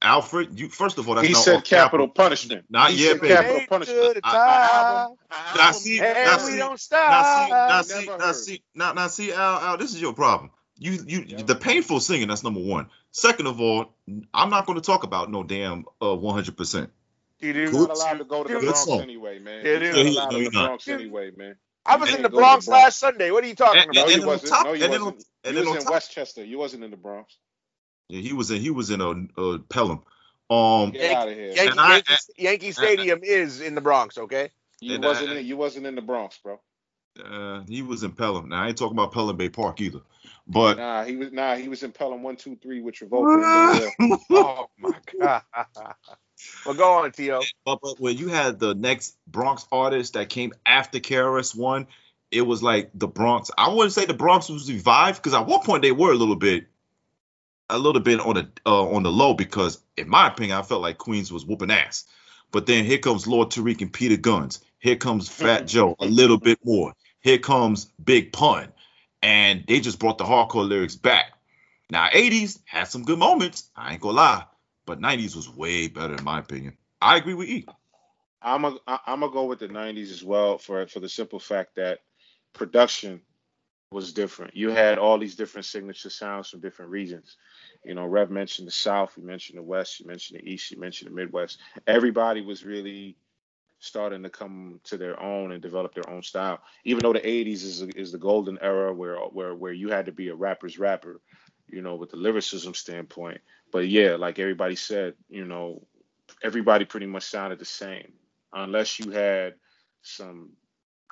[0.00, 2.64] Alfred, you first of all, that's He not said off capital punishment.
[2.70, 3.34] Not he yet, said baby.
[3.34, 4.20] capital punishment.
[4.24, 7.46] I- I, Now see, now and see, we don't now stop.
[7.46, 8.34] see, now see, now heard.
[8.36, 10.50] see, now, now see, Al, Al, this is your problem.
[10.78, 11.46] You, you, Yep.
[11.48, 12.28] the painful singing.
[12.28, 12.88] That's number one.
[13.10, 13.92] Second of all,
[14.32, 16.56] I'm not going to talk about no damn uh 100.
[16.56, 16.90] percent
[17.40, 17.78] You You're do.
[17.88, 19.00] not allowed to go to the Bronx song.
[19.00, 19.64] anyway, man.
[19.66, 20.66] Yeah, You're not Yeah, allowed no, to you're the not.
[20.68, 21.56] Bronx anyway, man.
[21.84, 22.84] I was in the can't go to Bronx Bronx.
[22.84, 23.30] last Sunday.
[23.32, 23.94] What are you talking And- about?
[23.96, 24.50] No, and you then on wasn't.
[24.52, 25.24] top- no, you and then on- wasn't.
[25.44, 26.44] and you was in Westchester.
[26.44, 27.36] You wasn't in the Bronx.
[28.08, 30.02] Yeah, he was in, he was in a, a Pelham.
[30.50, 31.52] Um, Get out of here.
[31.52, 34.50] Yankee, And I- Yankee, Yankee Stadium is in the Bronx, okay?
[34.80, 35.30] You and wasn't.
[35.30, 36.58] I- in, you wasn't in the Bronx, bro.
[37.22, 38.48] uh, he was in Pelham.
[38.48, 40.00] Now I ain't talking about Pelham Bay Park either,
[40.46, 41.32] but Nah, he was.
[41.32, 43.34] Nah, he was in Pelham one two three with Travolta.
[43.34, 43.92] and Denzel.
[44.30, 45.42] Oh my god.
[46.64, 47.40] well, go on, Tio.
[47.66, 51.88] But, but when you had the next Bronx artist that came after KRS One,
[52.30, 53.50] it was like the Bronx.
[53.58, 56.36] I wouldn't say the Bronx was revived because at one point they were a little
[56.36, 56.66] bit,
[57.70, 60.82] a little bit on the uh, on the low because in my opinion I felt
[60.82, 62.04] like Queens was whooping ass.
[62.52, 64.60] But then here comes Lord Tariq and Peter Gunz.
[64.78, 66.94] Here comes Fat Joe a little bit more.
[67.20, 68.72] Here comes Big Pun,
[69.22, 71.32] and they just brought the hardcore lyrics back.
[71.90, 73.70] Now 80s had some good moments.
[73.76, 74.44] I ain't gonna lie,
[74.86, 76.76] but 90s was way better in my opinion.
[77.02, 77.66] I agree with E.
[78.42, 81.38] I'm a, I- I'm gonna go with the '90s as well for for the simple
[81.40, 82.00] fact that
[82.54, 83.22] production
[83.90, 84.56] was different.
[84.56, 87.36] You had all these different signature sounds from different regions.
[87.84, 90.78] You know, Rev mentioned the South, you mentioned the West, you mentioned the East, you
[90.78, 91.58] mentioned the Midwest.
[91.86, 93.16] Everybody was really
[93.80, 96.58] starting to come to their own and develop their own style.
[96.84, 100.12] Even though the '80s is is the golden era where where where you had to
[100.12, 101.20] be a rapper's rapper,
[101.68, 103.40] you know, with the lyricism standpoint.
[103.70, 105.86] But yeah, like everybody said, you know,
[106.42, 108.12] everybody pretty much sounded the same,
[108.52, 109.54] unless you had
[110.02, 110.50] some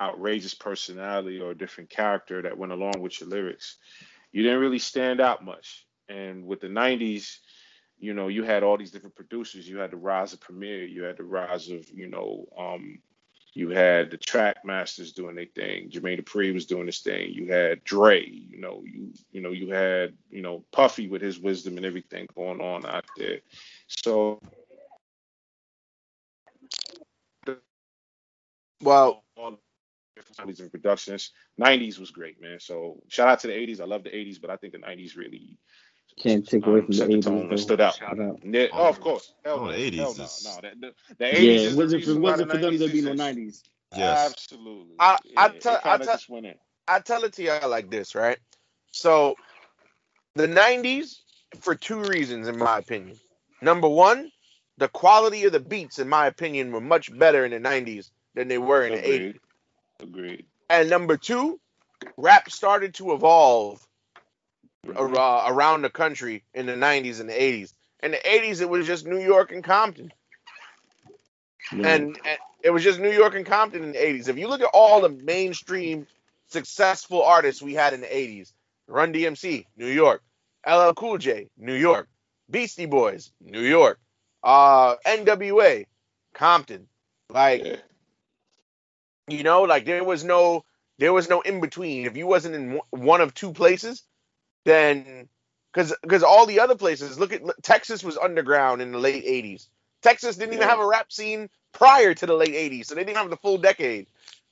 [0.01, 3.77] outrageous personality or different character that went along with your lyrics.
[4.33, 5.87] You didn't really stand out much.
[6.09, 7.39] And with the 90s,
[7.99, 9.69] you know, you had all these different producers.
[9.69, 12.99] You had the rise of Premier, you had the rise of, you know, um,
[13.55, 15.89] you had the track masters doing their thing.
[15.91, 17.33] Jermaine Dupri was doing his thing.
[17.33, 21.39] You had Dre, you know, you you know, you had, you know, Puffy with his
[21.39, 23.41] wisdom and everything going on out there.
[23.89, 24.41] So
[28.83, 29.59] Well, all
[30.17, 31.33] different and productions.
[31.61, 32.61] 90s was great, man.
[32.61, 33.81] So shout out to the 80s.
[33.81, 35.59] I love the 80s, but I think the 90s really
[36.19, 37.25] Can't take away um, from the 80s.
[37.25, 37.97] tone stood out.
[37.97, 38.41] Shout out.
[38.43, 39.33] Yeah, oh, of course.
[39.45, 39.73] Hell Oh, no.
[39.73, 40.25] the 80s Hell no.
[40.25, 42.61] is- No, the, the, the 80s Yeah, is it the wasn't for, wasn't the for
[42.61, 43.63] them to 90s be no exists.
[43.93, 43.99] 90s.
[43.99, 44.31] Yes.
[44.33, 44.95] Absolutely.
[44.99, 46.55] I- I Yeah, tell- it I tell- just went in.
[46.89, 48.39] I tell it to y'all like this, right?
[48.93, 49.35] So,
[50.35, 51.21] the 90s,
[51.61, 53.19] for two reasons, in my opinion.
[53.61, 54.31] Number one,
[54.79, 58.49] the quality of the beats, in my opinion, were much better in the 90s than
[58.49, 59.15] they were in the 80s.
[59.15, 59.41] Agreed.
[60.01, 60.47] Agreed.
[60.71, 61.59] And number two,
[62.17, 63.86] rap started to evolve
[64.95, 67.73] Ar- around the country in the 90s and the 80s.
[68.03, 70.13] In the 80s, it was just New York and Compton.
[71.73, 71.89] Yeah.
[71.89, 74.29] And, and it was just New York and Compton in the 80s.
[74.29, 76.07] If you look at all the mainstream
[76.49, 78.53] successful artists we had in the 80s,
[78.89, 80.23] Run DMC, New York,
[80.67, 82.09] LL Cool J, New York,
[82.51, 83.99] Beastie Boys, New York,
[84.45, 85.87] uh, NWA,
[86.35, 86.87] Compton.
[87.29, 87.77] Like, Yeah.
[89.29, 90.65] you know, like there was no
[90.99, 92.07] there was no in between.
[92.07, 94.03] If you wasn't in one of two places,
[94.67, 95.29] then
[95.73, 99.67] because because all the other places, look at Texas was underground in the late 80s.
[100.03, 103.17] Texas didn't even have a rap scene prior to the late 80s, so they didn't
[103.17, 104.07] have the full decade.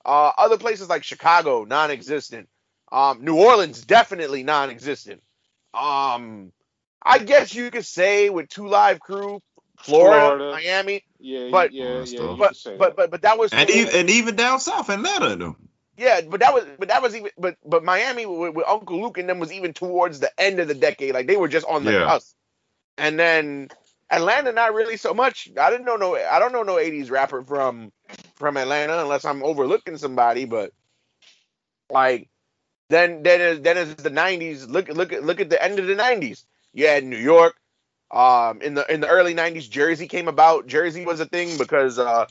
[0.05, 2.49] Uh, other places like Chicago, non-existent.
[2.93, 5.23] Um, New Orleans, definitely non-existent.
[5.73, 6.53] Um,
[7.03, 9.41] I guess you could say with Two Live Crew,
[9.79, 10.51] Florida, Florida.
[10.53, 12.21] Miami, Yeah, But- yeah, yeah.
[12.39, 12.97] But- but but that.
[12.97, 15.57] but but that was And even, and even down south, Atlanta, though.
[15.97, 19.19] Yeah, but that was but that was even but but Miami with, with Uncle Luke
[19.19, 21.85] and them was even towards the end of the decade, like they were just on
[21.85, 22.07] the Yeah.
[22.07, 22.35] cusp.
[22.99, 23.71] And then
[24.11, 25.51] Atlanta, not really so much.
[25.61, 27.93] I didn't know no I don't know no '80s rapper from
[28.37, 30.73] from Atlanta unless I'm overlooking somebody, but
[31.91, 32.29] like
[32.91, 34.69] then then is then is the '90s.
[34.69, 36.45] Look look at look at the end of the '90s.
[36.73, 37.57] You had New York.
[38.11, 40.67] Um, in the in the early '90s, Jersey came about.
[40.67, 42.27] Jersey was a thing because uh,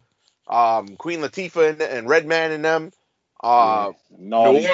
[0.48, 2.92] um, Queen Latifah and, and Redman and them.
[3.44, 4.68] Uh, no, New,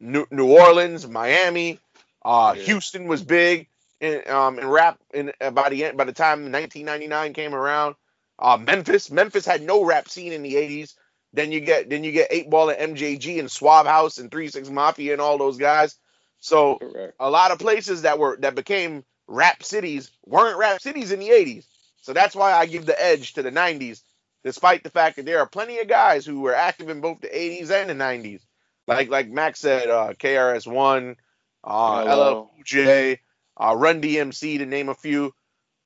[0.00, 1.78] New, New Orleans, Miami,
[2.24, 2.62] uh, Yeah.
[2.64, 3.68] Houston was big
[4.00, 7.94] in um in rap in uh, by the end by the time 1999 came around.
[8.38, 10.94] Uh, Memphis, Memphis had no rap scene in the 80s.
[11.32, 14.48] Then you get then you get Eight Ball and MJG and Swab House and Three
[14.48, 15.96] Six Mafia and all those guys.
[16.40, 17.14] So correct.
[17.20, 21.28] a lot of places that were that became rap cities weren't rap cities in the
[21.28, 21.66] 80s.
[22.00, 24.00] So that's why I give the edge to the 90s,
[24.48, 27.28] despite the fact that there are plenty of guys who were active in both the
[27.28, 28.40] 80s and the 90s.
[28.86, 31.16] Like like Max said, uh, KRS-One,
[31.62, 32.50] uh, Hello.
[32.56, 33.20] LL J,
[33.58, 35.34] uh, Run DMC, to name a few.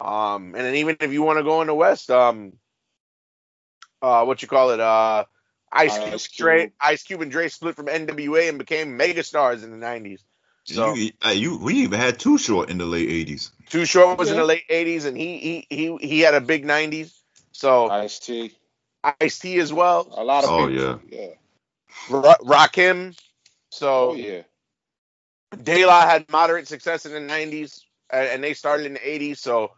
[0.01, 2.53] Um, and then even if you want to go in the West, um,
[4.01, 5.25] uh, what you call it, uh,
[5.73, 6.73] Ice Cube, Ice Dre, Cube.
[6.81, 10.21] Ice Cube and Dre split from NWA and became megastars in the 90s.
[10.65, 13.51] So you, uh, you, we even had Too Short in the late '80s.
[13.69, 16.65] Too Short was in the late '80s, and he he he he had a big
[16.65, 17.13] '90s.
[17.53, 18.55] So Ice T.
[19.21, 21.01] Ice T as well, A lot of Oh, people.
[21.11, 21.29] Yeah.
[22.11, 23.19] Ra- Rakim.
[23.71, 24.43] So Oh yeah.
[25.63, 29.39] De La had moderate success in the '90s, and, and they started in the '80s.
[29.39, 29.73] So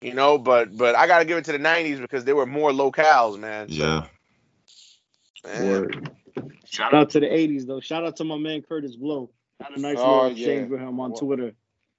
[0.00, 2.46] you know, but but I got to give it to the '90s because there were
[2.46, 3.66] more locales, man.
[3.70, 4.06] Yeah.
[5.44, 5.88] man.
[6.66, 7.80] Shout out to the 80s, though.
[7.80, 9.30] Shout out to my man Kurtis Blow.
[9.60, 10.64] Had a nice Oh, little exchange yeah.
[10.68, 11.54] with him on Twitter.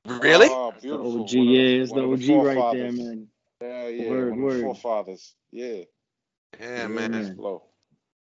[0.06, 0.48] Really?
[0.50, 1.22] Oh, The beautiful.
[1.24, 3.28] OG, yeah, it's the of OG right there, man.
[3.62, 4.10] Yeah, yeah.
[4.10, 4.54] Word, one of word.
[4.56, 5.34] the forefathers.
[5.52, 5.84] Yeah.
[6.60, 7.12] Yeah, man.
[7.12, 7.36] man.
[7.36, 7.64] Blow.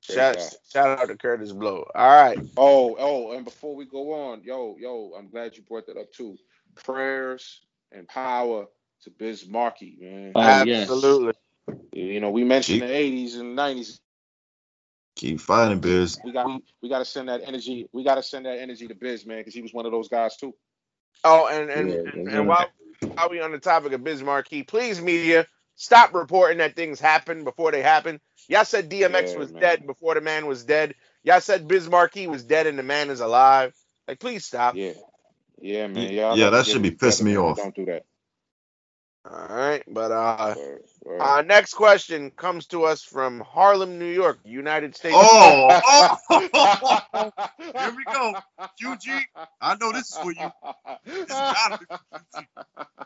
[0.01, 0.37] Shout,
[0.71, 1.85] shout out to Kurtis Blow.
[1.93, 2.39] All right.
[2.55, 6.11] Oh, oh, and before we go on, yo, yo, I'm glad you brought that up
[6.13, 6.37] too.
[6.75, 7.61] Prayers
[7.91, 8.67] and power
[9.03, 10.31] to Biz Markie, man.
[10.35, 10.83] Oh, yes.
[10.83, 11.33] Absolutely.
[11.91, 13.99] You know, we mentioned the 80s and 90s.
[15.15, 16.19] Keep fighting, Biz.
[16.23, 17.87] We got we got to send that energy.
[17.91, 20.07] We got to send that energy to Biz, man, because he was one of those
[20.07, 20.53] guys too.
[21.23, 22.37] Oh, and and, Yeah, and, yeah.
[22.37, 22.67] and while
[23.15, 27.43] while we on the topic of Biz Markie, please media stop reporting that things happen
[27.45, 28.21] before they happen.
[28.49, 29.61] Y'all said DMX Yeah, was man.
[29.61, 30.95] dead before the man was dead.
[31.23, 33.73] Y'all said Biz Markie was dead and the man is alive.
[34.07, 34.77] Like, please stop.
[34.77, 34.93] Yeah,
[35.61, 36.11] yeah, man.
[36.11, 37.61] Yeah, Y'all yeah, that should be pissing me off.
[37.63, 38.05] Don't do that.
[39.29, 41.21] All right, but uh, Word, word.
[41.21, 45.15] uh, next question comes to us from Harlem, New York, United States.
[45.19, 47.31] Oh, oh.
[47.59, 48.35] Here we go.
[48.81, 49.21] QG,
[49.61, 50.51] I know this is for you.
[51.05, 51.85] This gotta be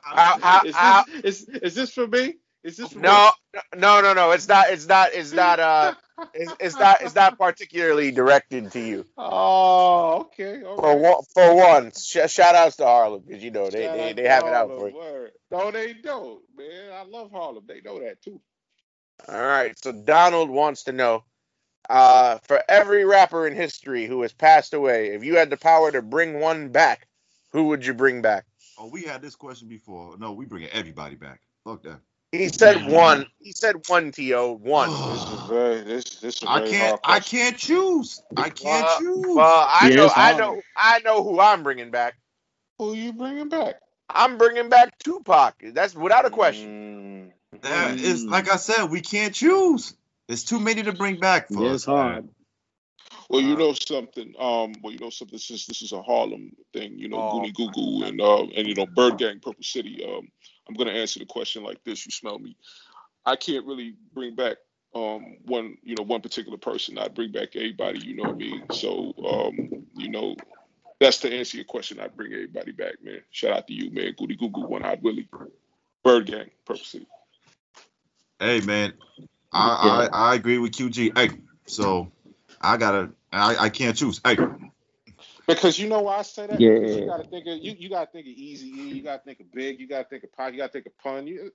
[0.05, 1.03] Ow, ow, is, ow.
[1.23, 2.35] this, is, is this for me?
[2.63, 3.31] Is this No,
[3.75, 4.31] no, no, no.
[4.31, 4.69] It's not.
[4.69, 5.09] It's not.
[5.13, 5.59] It's not.
[5.59, 5.95] Uh,
[6.33, 7.01] it's, it's not.
[7.01, 9.05] It's not particularly directed to you.
[9.17, 10.61] Oh, okay.
[10.63, 13.97] all For one, for one, sh- shout outs to Harlem because you know they Shout
[13.97, 14.95] they, they have it out Harlem, for you.
[14.95, 15.31] word.
[15.49, 16.91] No, they don't, man.
[16.93, 17.63] I love Harlem.
[17.67, 18.39] They know that too.
[19.27, 19.77] All right.
[19.83, 21.23] So Donald wants to know,
[21.89, 25.91] uh, for every rapper in history who has passed away, if you had the power
[25.91, 27.07] to bring one back,
[27.51, 28.45] who would you bring back?
[28.77, 30.15] Oh, we had this question before.
[30.19, 31.41] No, we bringing everybody back.
[31.65, 31.99] Fuck that.
[32.31, 33.27] He said one.
[33.39, 34.11] He said one.
[34.13, 35.01] To one.
[35.05, 35.81] This is very.
[35.81, 36.97] This this is a I very can't.
[36.99, 38.21] hard I can't choose.
[38.35, 39.35] I can't Well, choose.
[39.35, 40.11] Well, I Yeah, know.
[40.15, 40.61] I know.
[40.75, 42.15] I know who I'm bringing back.
[42.79, 43.75] Who you bringing back?
[44.09, 45.55] I'm bringing back Tupac.
[45.73, 46.71] That's without a question.
[46.99, 48.85] Mm, That is like I said.
[48.91, 49.95] We can't choose.
[50.27, 52.29] There's too many to bring back for Yeah, it's hard.
[53.29, 54.33] Well, you know something.
[54.39, 55.39] Um, well, you know something.
[55.39, 58.67] Since this is a Harlem thing, you know, Oh, Goonie Goo Goo and uh, and
[58.67, 60.05] you know, Bird Gang, Purple City.
[60.05, 60.29] Um,
[60.67, 62.05] I'm gonna answer the question like this.
[62.05, 62.55] You smell me?
[63.25, 64.57] I can't really bring back
[64.93, 66.97] um one, you know, one particular person.
[66.97, 67.99] I'd bring back everybody.
[67.99, 68.63] You know what I mean?
[68.71, 70.35] So, um, you know,
[70.99, 71.99] that's to answer your question.
[71.99, 73.21] I'd bring everybody back, man.
[73.31, 74.13] Shout out to you, man.
[74.17, 75.27] Goody Goo Goo, One Eyed Willie,
[76.03, 77.07] Bird Gang, City.
[78.39, 78.93] Hey man,
[79.51, 81.17] I, I I agree with QG.
[81.17, 81.29] Hey,
[81.65, 82.11] so
[82.59, 83.11] I gotta.
[83.31, 84.19] I I can't choose.
[84.25, 84.35] Hey,
[85.55, 86.59] Because you know why I say that?
[86.59, 86.79] Yeah.
[86.79, 89.39] Because you gotta think of you, you gotta think of Easy E, you gotta think
[89.39, 91.27] of Big, you gotta think of Pac, you gotta think of Pun.
[91.27, 91.51] You,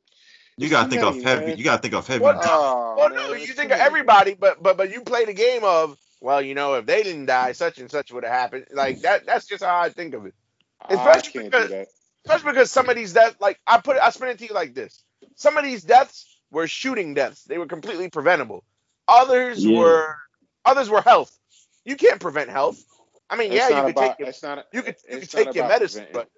[0.57, 1.47] you gotta think many, of heavy.
[1.47, 1.59] man.
[1.59, 2.23] You gotta think of heavy.
[2.23, 2.39] What?
[2.45, 5.65] Oh, Well, no, it's you think of everybody, but but but you play the game
[5.65, 8.67] of well, you know, if they didn't die, such and such would have happened.
[8.73, 9.27] Like that.
[9.27, 10.35] That's just how I think of it.
[10.81, 11.89] I Especially can't because- do that.
[12.25, 14.53] Especially because some of these deaths, like I put, it, I spin it to you
[14.55, 15.05] like this:
[15.37, 17.45] some of these deaths were shooting deaths.
[17.45, 18.65] They were completely preventable.
[19.07, 19.79] Others Yeah.
[19.79, 20.17] were
[20.65, 21.39] others were health.
[21.85, 22.83] You can't prevent health.
[23.29, 25.55] I mean, It's yeah, you could take your, it's not, you could you could take
[25.55, 26.31] your medicine, preventing.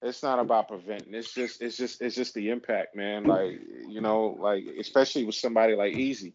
[0.00, 1.14] but it's not about preventing.
[1.14, 3.24] It's just it's just it's just the impact, man.
[3.24, 6.34] Like you know, like especially with somebody like Eazy.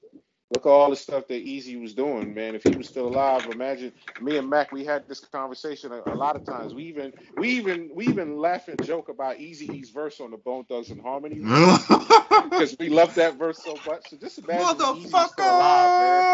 [0.52, 2.56] Look at all the stuff that Eazy was doing, man.
[2.56, 4.72] If he was still alive, imagine me and Mac.
[4.72, 6.74] We had this conversation a, a lot of times.
[6.74, 10.38] We even we even we even laugh and joke about Easy E's verse on the
[10.38, 11.44] Bone Thugs-n-Harmony
[12.52, 14.10] because we love that verse so much.
[14.10, 16.26] So just imagine if Eazy still alive, man.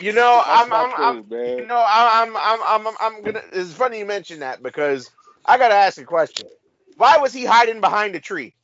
[0.00, 1.58] You know, I'm- I'm- I'm- dude, man.
[1.58, 3.42] you know, I, I'm I'm I'm I'm I'm gonna.
[3.52, 5.10] It's funny you mention that because
[5.44, 6.48] I gotta ask a question.
[6.96, 8.54] Why was he hiding behind a tree?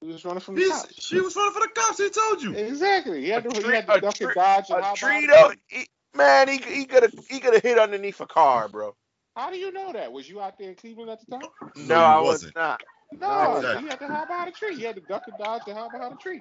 [0.00, 1.02] He was running from the He's- cops.
[1.02, 1.98] she was running for the cops.
[1.98, 2.54] He told you.
[2.54, 3.20] Exactly.
[3.22, 5.26] He had to, A he had to a duck and dodge and A hide tree,
[5.26, 8.26] behind the though, he, man, he he could have he could have hid underneath a
[8.26, 8.96] car, bro.
[9.36, 10.10] How do you know that?
[10.12, 11.48] Was you out there in Cleveland at the time?
[11.76, 12.54] No, No, I he was wasn't.
[12.56, 13.82] No, Exactly.
[13.82, 14.76] he had to hide behind a tree.
[14.76, 16.40] He had to duck and dodge and hide behind a tree.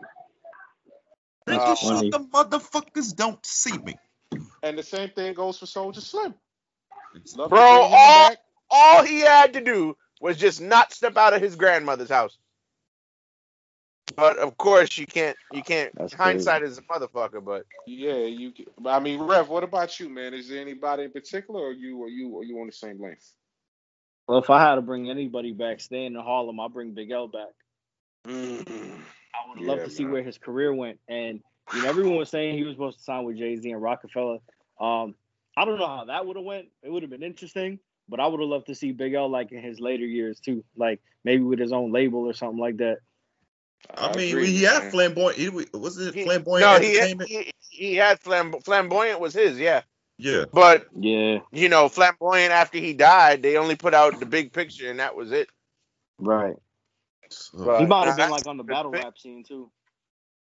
[1.47, 3.97] Making Uh, sure the motherfuckers don't see me.
[4.63, 6.33] And the same thing goes for Soulja Slim.
[7.35, 8.35] Bro, all-
[8.71, 12.37] All he had to do was just not step out of his grandmother's house.
[14.15, 15.37] But of course, you can't.
[15.51, 15.93] You can't.
[15.95, 17.43] That's hindsight is a motherfucker.
[17.43, 18.51] But Yeah, you.
[18.51, 20.33] can- I mean, Rev, what about you, man?
[20.33, 23.33] Is there anybody in particular, or you, or you, or you on the same length?
[24.27, 27.27] Well, if I had to bring anybody back, staying in Harlem, I'll bring Big L
[27.27, 27.49] back.
[28.27, 30.99] mm, I would love Yeah, to see where his career went.
[31.07, 31.41] And
[31.73, 34.37] you know, everyone was saying he was supposed to sign with Jay Z and Rockefeller.
[34.79, 35.15] Um,
[35.57, 36.67] I don't know how that would have went.
[36.83, 39.51] It would have been interesting, but I would have loved to see Big L like
[39.51, 42.99] in his later years too, like maybe with his own label or something like that.
[43.95, 45.37] I, mean, agree, he had flamboyant.
[45.37, 47.29] He, was it He- flamboyant no, he, entertainment?
[47.29, 49.81] he he had flamb- flamboyant was his, yeah.
[50.17, 50.45] yeah.
[50.51, 54.89] But Yeah, you know, flamboyant after he died, they only put out the big picture,
[54.89, 55.49] and that was it.
[56.19, 56.55] right.
[57.29, 59.69] So- He might have been like on the battle rap scene too.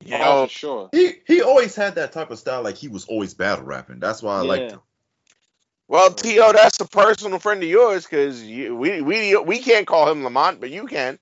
[0.05, 0.89] You Oh, sure.
[0.91, 2.61] he he always had that type of style.
[2.61, 3.99] Like he was always battle rapping.
[3.99, 4.81] That's why I liked him.
[5.87, 10.23] well, T.O., that's a personal friend of yours because we we we can't call him
[10.25, 11.19] Lamont, but you can.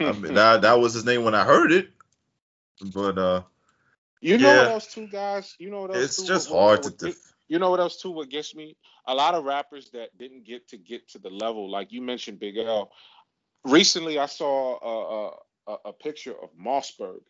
[0.00, 1.90] I mean, that that was his name when I heard it.
[2.92, 3.42] But uh,
[4.20, 4.62] You know Yeah.
[4.62, 5.54] what else, two guys?
[5.58, 6.04] You know what else?
[6.04, 7.06] it's too, just what- hard what- to.
[7.06, 8.10] what- Def- You know what else too?
[8.10, 8.76] What gets me?
[9.06, 12.38] A lot of rappers that didn't get to get to the level, like you mentioned,
[12.40, 12.90] Big L.
[13.64, 17.20] Recently, I saw a a, a, a picture of Mausberg.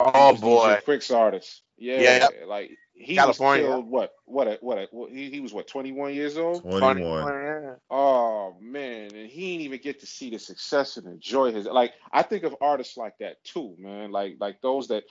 [0.00, 1.62] Oh boy, DJ Quik's artist.
[1.76, 2.28] Yeah, Yeah.
[2.46, 3.64] like he California.
[3.64, 3.90] was killed.
[3.90, 4.12] What?
[4.24, 4.62] What?
[4.62, 4.88] What?
[4.90, 5.68] what he, he was what?
[5.68, 6.62] Twenty one years old.
[6.62, 7.76] Funny, 21.
[7.90, 11.66] Oh man, and he didn't even get to see the success and enjoy his.
[11.66, 14.10] Like I think of artists like that too, man.
[14.10, 15.04] Like like those that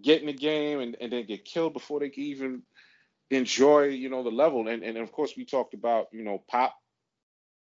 [0.00, 2.62] get in the game and, and then get killed before they can even
[3.30, 4.68] enjoy, you know, the level.
[4.68, 6.74] And and of course we talked about, you know, pop.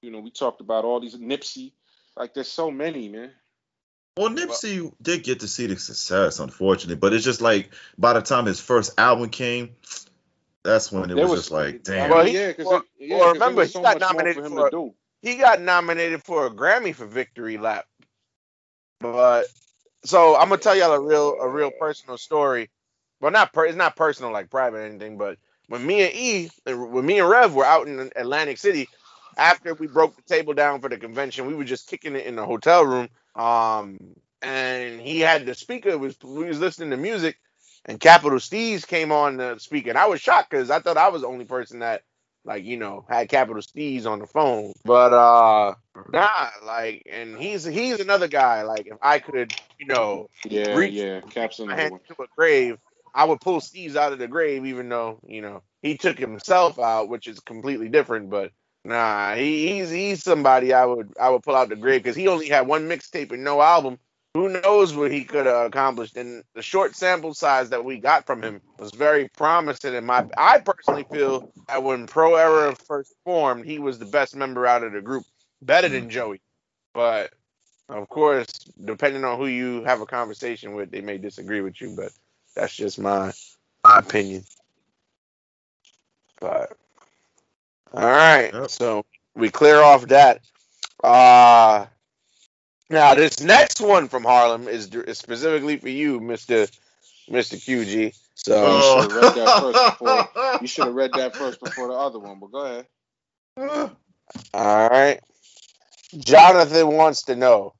[0.02, 1.74] You know, we talked about all these Nipsey.
[2.15, 3.32] Like there's so many, man.
[4.20, 8.22] Well, Nipsey did get to see the success, unfortunately, but it's just like by the
[8.22, 9.70] time his first album came,
[10.62, 12.10] that's when it There was, just like, damn.
[12.10, 14.70] Well, he- yeah, because well- yeah, well, 'cause there remember, was he got nominated for
[14.70, 17.86] for- he got nominated for a Grammy for Victory Lap.
[19.00, 19.48] But
[20.04, 22.70] so I'm gonna tell y'all a real a real personal story.
[23.22, 26.50] Well, not per, it's not personal like private or anything, but when me and E,
[26.68, 28.90] uh, when me and Rev were out in Atlantic City,
[29.38, 32.36] after we broke the table down for the convention, we were just kicking it in
[32.36, 33.08] the hotel room.
[33.36, 34.00] Um,
[34.42, 37.38] and he had the speaker was we was listening to music,
[37.86, 41.10] and Capital Steez came on the speaker, and I was shocked because I thought I
[41.10, 42.04] was the only person that
[42.46, 45.76] like you know had Capital Steez on the phone, but uh
[46.13, 48.63] nah, like, and he's he's another guy.
[48.63, 51.22] Like if I could, you know, Yeah, Reach- yeah.
[51.32, 52.78] Caps my hand to a grave,
[53.13, 56.80] I would pull Steez out of the grave, even though you know he took himself
[56.80, 58.30] out, which is completely different.
[58.30, 58.52] But
[58.84, 62.28] nah, he, he's he's somebody I would I would pull out the grave because he
[62.28, 64.00] only had one mixtape and no album.
[64.36, 66.15] Who knows what he could have accomplished?
[66.15, 69.96] And the short sample size that we got from him was very promising.
[69.96, 74.36] In my, I personally feel that when Pro Era first formed, he was the best
[74.36, 75.24] member out of the group,
[75.63, 76.42] better than Joey.
[76.94, 77.32] But
[77.89, 78.48] of course,
[78.86, 82.12] depending on who you have a conversation with, they may disagree with you, but
[82.56, 83.32] that's just my
[83.84, 84.44] my opinion.
[86.40, 86.77] But
[87.94, 88.69] all right, Yep.
[88.69, 90.42] so we clear off that.
[91.04, 91.85] Uh
[92.90, 96.67] now this next one from Harlem is, is specifically for you, Mister
[97.29, 98.15] Mister QG.
[98.35, 99.02] So Oh.
[99.02, 102.19] You should've read that first before- You should have read that first before the other
[102.19, 103.92] one, but go ahead.
[104.54, 105.19] all right,
[106.17, 107.73] Jonathan wants to know,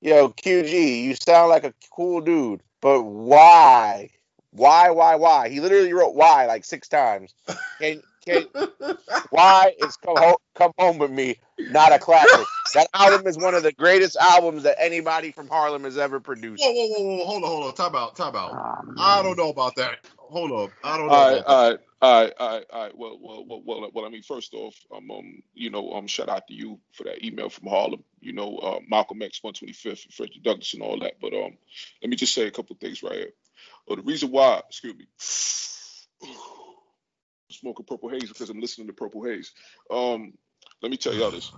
[0.00, 4.10] yo QG, you sound like a cool dude, but why
[4.50, 5.48] Why, why, why?
[5.48, 7.34] He literally wrote why like six times.
[7.80, 8.46] Can can
[9.30, 12.50] why is come home come home with me not a classic?
[12.74, 16.62] That album is one of the greatest albums that anybody from Harlem has ever produced.
[16.64, 17.74] Whoa, whoa, whoa, whoa, hold on, hold on.
[17.74, 18.52] Time out, time out.
[18.54, 19.98] Oh, I don't know about that.
[20.18, 20.72] Hold up.
[20.84, 21.18] I don't know.
[21.18, 21.58] All right, about that.
[21.58, 22.98] all right, all right, all right, all right.
[22.98, 24.06] Well, well, well, well, well.
[24.06, 27.24] I mean, first off, um, um, you know, um, shout out to you for that
[27.24, 28.04] email from Harlem.
[28.20, 31.14] You know, uh, Malcolm X, 125th, and Frederick Douglass, and all that.
[31.20, 31.58] But um,
[32.02, 33.32] let me just say a couple things right here.
[33.90, 35.06] Uh, the reason why, excuse me,
[37.50, 39.52] smoking Purple Haze because I'm listening to Purple Haze.
[39.90, 40.34] Um,
[40.82, 41.52] let me tell y'all this.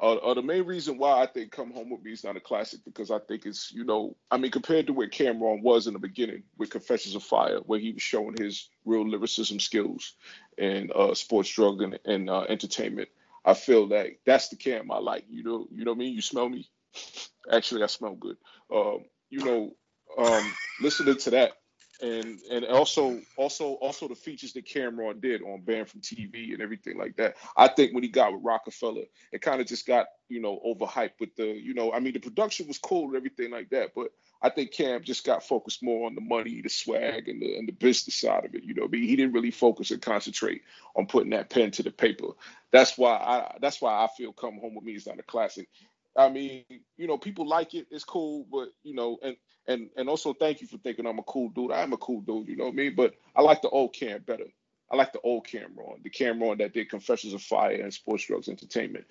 [0.00, 2.40] Uh, uh, the main reason why I think Come Home With Me is not a
[2.40, 5.92] classic because I think it's, you know, I mean, compared to where Cam'ron was in
[5.92, 10.14] the beginning with Confessions of Fire, where he was showing his real lyricism skills
[10.58, 13.08] and uh, sports, drug, and, and uh, entertainment,
[13.44, 15.26] I feel like that's the Cam I like.
[15.28, 16.14] You know, you know what I mean?
[16.14, 16.68] You smell me?
[17.52, 18.36] Actually, I smell good.
[18.74, 19.76] Um, you know,
[20.18, 21.52] um, listening to that
[22.00, 26.62] and and also also also the features that Cam'ron did on Banned from TV and
[26.62, 27.36] everything like that.
[27.56, 31.20] I think when he got with Rockefeller, it kind of just got you know overhyped
[31.20, 34.08] with the you know I mean the production was cool and everything like that, but
[34.42, 37.68] I think Cam just got focused more on the money, the swag, and the and
[37.68, 38.64] the business side of it.
[38.64, 40.62] You know, mean, he didn't really focus and concentrate
[40.96, 42.28] on putting that pen to the paper.
[42.70, 45.68] That's why I that's why I feel Come Home with Me is not a classic.
[46.16, 46.64] I mean,
[46.96, 49.36] you know, people like it, it's cool, but you know, and
[49.66, 51.72] and and also thank you for thinking I'm a cool dude.
[51.72, 52.94] I am a cool dude, you know what I mean?
[52.94, 54.46] But I like the old Cam better.
[54.90, 58.48] I like the old Cam'ron, the Cam'ron that did Confessions of Fire and Sports Drugs
[58.48, 59.06] Entertainment.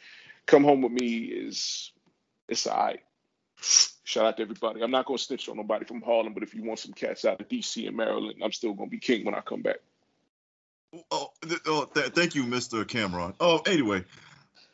[0.46, 1.92] Come Home with Me is
[2.48, 3.00] it's all right.
[4.06, 4.82] Shout out to everybody.
[4.82, 7.42] I'm not gonna snitch on nobody from Harlem, but if you want some cats out
[7.42, 9.78] of DC and Maryland, I'm still gonna be king when I come back.
[11.10, 12.84] Oh, th- oh th- thank you, Mr.
[12.86, 13.34] Cam'ron.
[13.40, 14.04] Oh, anyway,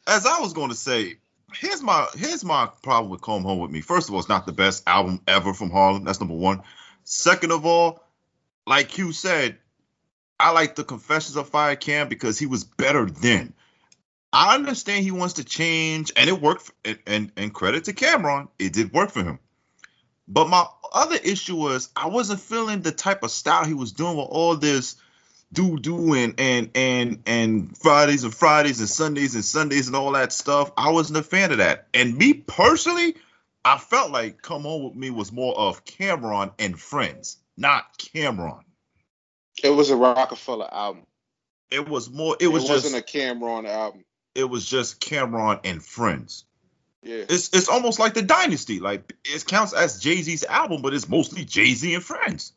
[0.05, 1.17] as I was going to say,
[1.53, 3.81] here's my here's my problem with Come Home with Me.
[3.81, 6.03] First of all, it's not the best album ever from Harlem.
[6.03, 6.63] That's number one.
[7.03, 8.03] Second of all,
[8.67, 9.57] like you said,
[10.39, 13.53] I like the Confessions of Fire Cam because he was better then.
[14.31, 16.63] I understand he wants to change, and it worked.
[16.63, 19.39] For, and, and and credit to Cam'ron, it did work for him.
[20.27, 24.15] But my other issue was I wasn't feeling the type of style he was doing
[24.15, 24.95] with all this
[25.51, 30.11] do do and and and and Fridays and Fridays and Sundays and Sundays and all
[30.11, 30.71] that stuff.
[30.77, 31.87] I wasn't a fan of that.
[31.93, 33.15] And me personally,
[33.65, 38.63] I felt like Come Home with Me was more of Cam'ron and Friends, not Cam'ron.
[39.63, 41.05] It was a Rockefeller album.
[41.71, 42.37] It was more.
[42.39, 42.85] It was it just.
[42.85, 44.05] wasn't a Cam'ron album.
[44.35, 46.45] it was just Cam'ron and Friends.
[47.03, 47.25] Yeah.
[47.29, 48.79] It's it's almost like the Dynasty.
[48.79, 52.53] Like it counts as Jay Z's album, but it's mostly Jay Z and Friends.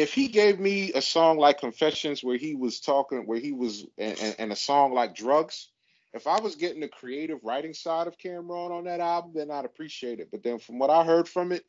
[0.00, 3.84] If he gave me a song like Confessions where he was talking, where he was,
[3.98, 5.68] and, and, a song like Drugs,
[6.14, 9.66] if I was getting the creative writing side of Cam'ron on that album, then I'd
[9.66, 10.30] appreciate it.
[10.30, 11.64] But then from what I heard from it,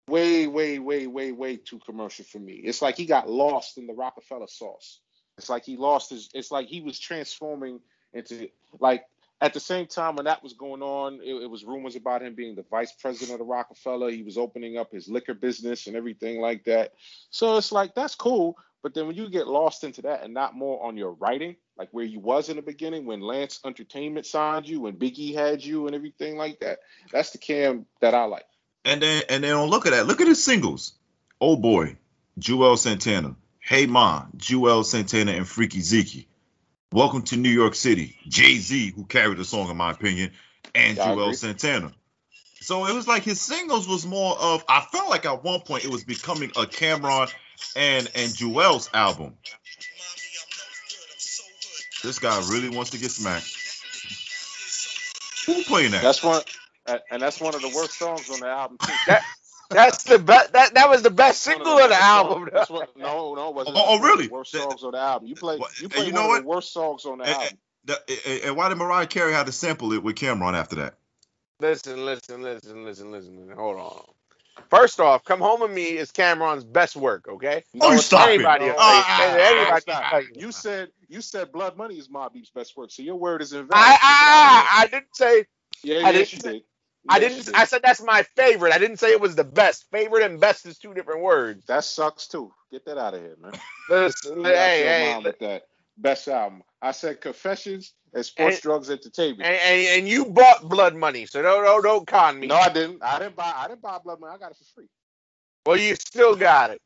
[0.08, 2.54] way, way, way, way, way too commercial for me.
[2.54, 4.98] It's like he got lost in the Rockefeller sauce.
[5.38, 7.78] It's like he lost his, it's like he was transforming
[8.12, 8.48] into,
[8.80, 9.04] like,
[9.44, 12.34] at the same time when that was going on, it, it was rumors about him
[12.34, 14.10] being the vice president of the Rockefeller.
[14.10, 16.94] He was opening up his liquor business and everything like that.
[17.28, 20.54] So it's like that's cool, but then when you get lost into that and not
[20.54, 24.66] more on your writing, like where you was in the beginning when Lance Entertainment signed
[24.66, 26.78] you and Biggie had you and everything like that,
[27.12, 28.46] that's the Cam that I like.
[28.86, 30.06] And then and then look at that.
[30.06, 30.94] Look at his singles.
[31.38, 31.98] Oh boy,
[32.40, 33.36] Juelz Santana.
[33.60, 36.28] Hey Ma, Juelz Santana and Freaky Zeke.
[36.92, 38.16] Welcome to New York City.
[38.28, 40.30] Jay Z, who carried the song in my opinion,
[40.74, 41.36] and Yeah, Juelz.
[41.36, 41.92] Santana.
[42.60, 44.64] So it was like his singles was more of.
[44.68, 47.32] I felt like at one point it was becoming a Cam'ron
[47.76, 49.36] and and Juelz's album.
[52.02, 53.50] This guy really wants to get smacked.
[55.46, 56.02] Who playing that?
[56.02, 56.42] That's one,
[57.10, 58.92] and that's one of the worst songs on the album too.
[59.06, 59.24] That
[59.70, 60.52] that's the best.
[60.52, 62.32] That that was the best One of single of the album.
[62.44, 63.76] songs- that's one- no, no, it wasn't.
[63.76, 64.28] Oh, oh, One of the really?
[64.28, 65.28] Worst That- songs on the album.
[65.28, 66.42] You play, you and play you one know of what?
[66.42, 67.58] the worst songs on the And- album.
[67.86, 70.94] The- and- and why did Mariah Carey have to sample it with Cam'ron after that?
[71.60, 73.50] Listen, listen, listen, listen, listen.
[73.56, 74.04] Hold on.
[74.70, 77.26] First off, "Come Home with Me" is Cam'ron's best work.
[77.28, 77.64] Okay.
[77.80, 78.28] Oh, it's stop not.
[78.30, 78.34] it.
[78.34, 79.38] Anybody, No, will Ah, you.
[79.40, 80.10] anybody it's will not.
[80.10, 80.28] tell you.
[80.36, 83.52] You said you said Blood Money is Mobb Deep's best work, so your word is
[83.52, 83.72] invalid.
[83.74, 85.46] I, I, I didn't say.
[85.82, 86.62] yeah, I yes, didn't you say- did.
[87.08, 87.54] I didn't.
[87.54, 88.72] I said that's my favorite.
[88.72, 89.84] I didn't say it was the best.
[89.90, 91.64] Favorite and best is two different words.
[91.66, 92.52] That sucks too.
[92.72, 93.52] Get that out of here, man.
[93.90, 95.64] Listen, Get out hey, hey, with that
[95.98, 96.62] best album.
[96.80, 99.42] I said Confessions and Sports And- Drugs Entertainment.
[99.42, 102.46] and, and, and you bought Blood Money, so don't don't, don't con me.
[102.46, 103.02] no, I didn't.
[103.02, 103.52] I didn't buy.
[103.54, 104.32] I didn't buy Blood Money.
[104.34, 104.88] I got it for free.
[105.66, 106.80] Well, you still got it.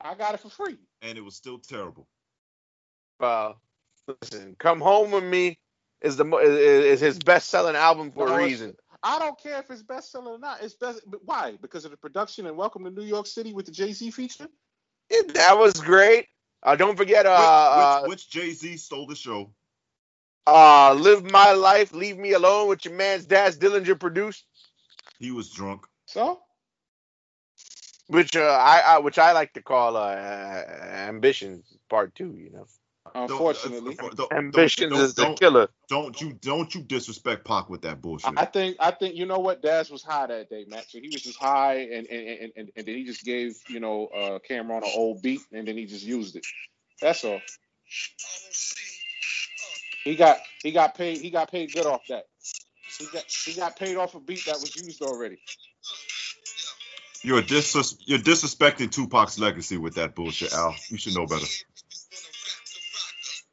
[0.00, 0.76] I got it for free.
[1.00, 2.06] And it was still terrible.
[3.20, 3.52] Uh,
[4.20, 5.58] listen, "Come Home with Me"
[6.00, 8.76] is the mo- is, is his best selling album for No, a it's- reason.
[9.02, 10.62] I don't care if it's bestseller or not.
[10.62, 11.02] It's best.
[11.06, 11.56] But why?
[11.60, 14.48] Because of the production and Welcome to New York City with the Jay Z feature.
[15.10, 16.26] Yeah, that was great.
[16.62, 19.50] Uh, don't forget, uh, which, which, which Jay Z stole the show?
[20.46, 22.68] Uh, live my life, leave me alone.
[22.68, 24.44] With your man's Daz Dillinger produced.
[25.18, 25.86] He was drunk.
[26.06, 26.40] So,
[28.06, 32.36] which uh, I, I which I like to call uh, ambitions part two.
[32.36, 32.66] You know.
[33.14, 35.68] Unfortunately, don't, don't, ambitions don't, is the killer.
[35.88, 38.32] Don't you don't you disrespect Pac with that bullshit?
[38.36, 40.90] I think I think you know what Daz was high that day, Matt.
[40.90, 43.80] So he was just high, and and, and, and, and then he just gave you
[43.80, 46.46] know uh, Cam'ron an old beat, and then he just used it.
[47.00, 47.40] That's all.
[50.04, 52.24] He got he got paid he got paid good off that.
[52.98, 55.38] He got he got paid off a beat that was used already.
[57.22, 60.74] You're dis you're disrespecting Tupac's legacy with that bullshit, Al.
[60.88, 61.46] You should know better.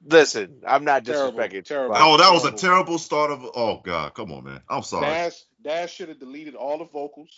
[0.09, 1.63] Listen, I'm not disrespecting.
[1.65, 1.95] Terrible.
[1.97, 3.45] Oh, that was a terrible start of.
[3.55, 4.61] Oh God, come on, man.
[4.67, 5.05] I'm sorry.
[5.05, 7.29] Daz Daz should have deleted all the vocals.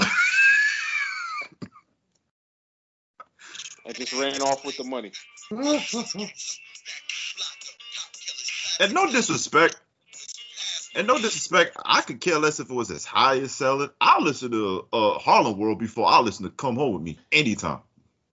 [3.85, 5.11] and just ran off with the money.
[8.79, 9.75] and no disrespect.
[10.93, 13.89] And no disrespect, I could care less if it was as high as selling.
[14.01, 17.79] I'll listen to uh, Harlem World before I listen to Come Home with Me anytime.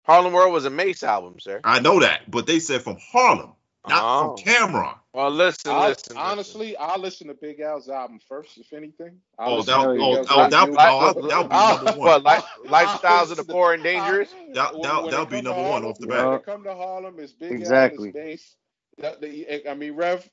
[0.03, 1.61] Harlem World was a Mase album, sir.
[1.63, 3.53] I know that, but they said from Harlem,
[3.87, 4.37] not oh.
[4.37, 4.99] from Cam'ron.
[5.13, 6.17] Well, listen, I'll, listen.
[6.17, 6.77] Honestly, listen.
[6.81, 9.19] I'll listen to Big L's album first, if anything.
[9.39, 11.99] I'll oh, oh, oh, that, oh, oh, that, that, that'll, that'll be number one.
[11.99, 14.31] What, life, lifestyles of the poor and dangerous?
[14.55, 16.27] That, that, that'll be number one off the bat.
[16.27, 18.13] When come to Harlem, it's Big exactly.
[18.15, 18.57] Al, it's
[18.99, 19.65] bass.
[19.69, 20.29] I mean, Rev,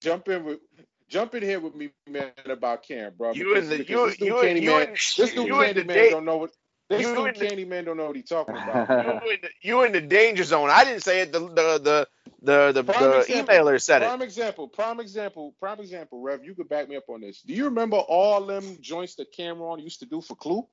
[0.00, 0.60] jump in with
[1.08, 3.32] jump in here with me, man, about Cam, bro.
[3.32, 5.80] You and the you this new you Candy you man, and, this dude you Candy
[5.80, 6.50] and man don't know what.
[6.88, 8.88] This you new and the- Candy man don't know what he's talking about.
[9.24, 10.70] you in the, you in the danger zone.
[10.70, 11.32] I didn't say it.
[11.32, 12.08] The the the
[12.42, 13.54] the the, Prime the example.
[13.54, 14.06] emailer said it.
[14.06, 16.44] Prime example, prime example, prime example, Rev.
[16.44, 17.42] You could back me up on this.
[17.42, 20.66] Do you remember all them joints that Cam'ron used to do for Clue?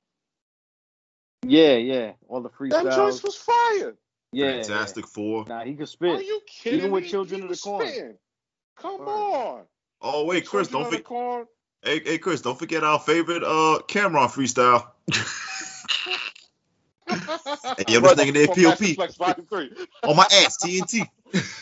[1.46, 2.12] Yeah, yeah.
[2.28, 3.96] All the Them That joints was fire.
[4.32, 5.46] yeah, Fantastic Four.
[5.48, 5.56] yeah.
[5.58, 6.12] Nah, he could spin.
[6.12, 7.08] Are you kidding Even with?
[7.08, 7.88] Children He of the Corn.
[7.88, 8.18] spitting.
[8.78, 9.08] Come Word.
[9.10, 9.62] on.
[10.02, 11.48] Oh wait, Chris, Children don't forget.
[11.84, 14.88] Hey, hey, Chris, don't forget our favorite uh Cam'ron freestyle.
[17.10, 19.72] and you're listening to From POP Masterflex Volume Three.
[20.04, 21.08] on my ass, TNT.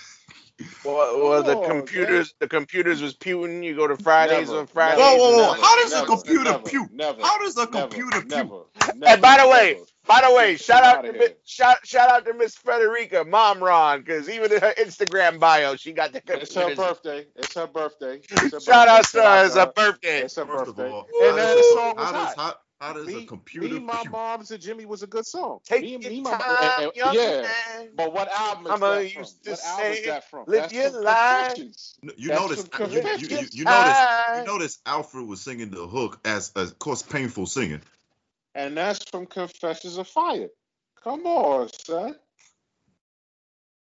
[0.84, 3.64] Well, well, the Oh, computers the computers was puting.
[3.64, 5.00] You go to Fridays Never, on Fridays.
[5.00, 5.62] Whoa, whoa, whoa!
[5.62, 6.92] How does a computer never, puke?
[6.92, 7.22] Never.
[7.22, 8.32] How does a never, computer puke?
[8.32, 8.64] never,
[9.06, 11.20] And by the way, by the way, shout out outta to.
[11.20, 15.76] Mi- shout shout out to Miss Frederica, Mom Ron, because even in her Instagram bio,
[15.76, 17.28] she got the It's her birthday.
[17.36, 18.22] It's her birthday.
[18.30, 19.46] It's her Shout out to her.
[19.46, 20.20] It's Shout her birthday.
[20.22, 20.92] It's her birthday.
[20.92, 22.62] And how then does, the song was how does, hot.
[22.82, 24.12] How, how does a Me, computer me, my puke?
[24.12, 25.60] moms, and Jimmy was a good song.
[25.66, 27.42] Take me, me, your my time, and- and- young yeah.
[27.42, 27.90] man.
[27.96, 29.24] But what album is I'ma that from?
[29.24, 30.44] to What album is say, that from?
[30.48, 31.48] live That's your life.
[31.56, 32.00] Confessions.
[32.18, 33.98] You notice, from you, you, you, you notice,
[34.38, 37.82] you notice Alfred was singing the hook as, as of course, painful singing.
[38.56, 40.50] And that's from Confessions of Fire.
[41.04, 42.16] Come on, son.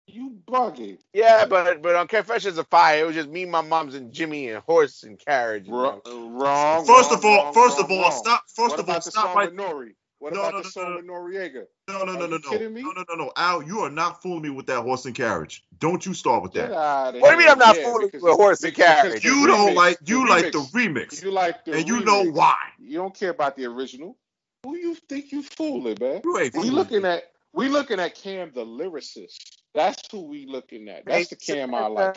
[0.09, 0.99] You bugging.
[1.13, 4.49] Yeah, but but on Confessions of Fire, it was just me, my mom's, and Jimmy
[4.49, 5.67] and horse and carriage.
[5.67, 6.01] you Wrong.
[6.07, 6.13] know.
[6.13, 8.13] Uh, wrong First wrong, of all, wrong, first wrong, of all, wrong.
[8.13, 8.45] stop.
[8.49, 9.51] First what of all, about the stop song right.
[9.51, 9.95] with Nori?
[10.19, 10.97] What No, about no, the no, song no.
[10.97, 11.65] with Noreaga?
[11.89, 12.83] No, no, Are no, you no, no, kidding me?
[12.83, 13.33] no, no, no, no.
[13.37, 15.63] Al, you are not fooling me with that horse and carriage.
[15.79, 16.71] Don't you start with that.
[16.71, 17.49] What do you mean.
[17.49, 19.23] I'm not Yeah, fooling because- with horse and carriage?
[19.23, 21.09] the You don't remix- like the you like the remix.
[21.09, 22.57] remix, You like the and you know why.
[22.79, 24.17] You don't care about the original.
[24.65, 26.23] Who you think you fooling, man?
[26.25, 29.59] You ain't We looking at we looking at Cam the lyricist.
[29.75, 31.05] That's who we looking at.
[31.07, 32.17] That's the Cam I like.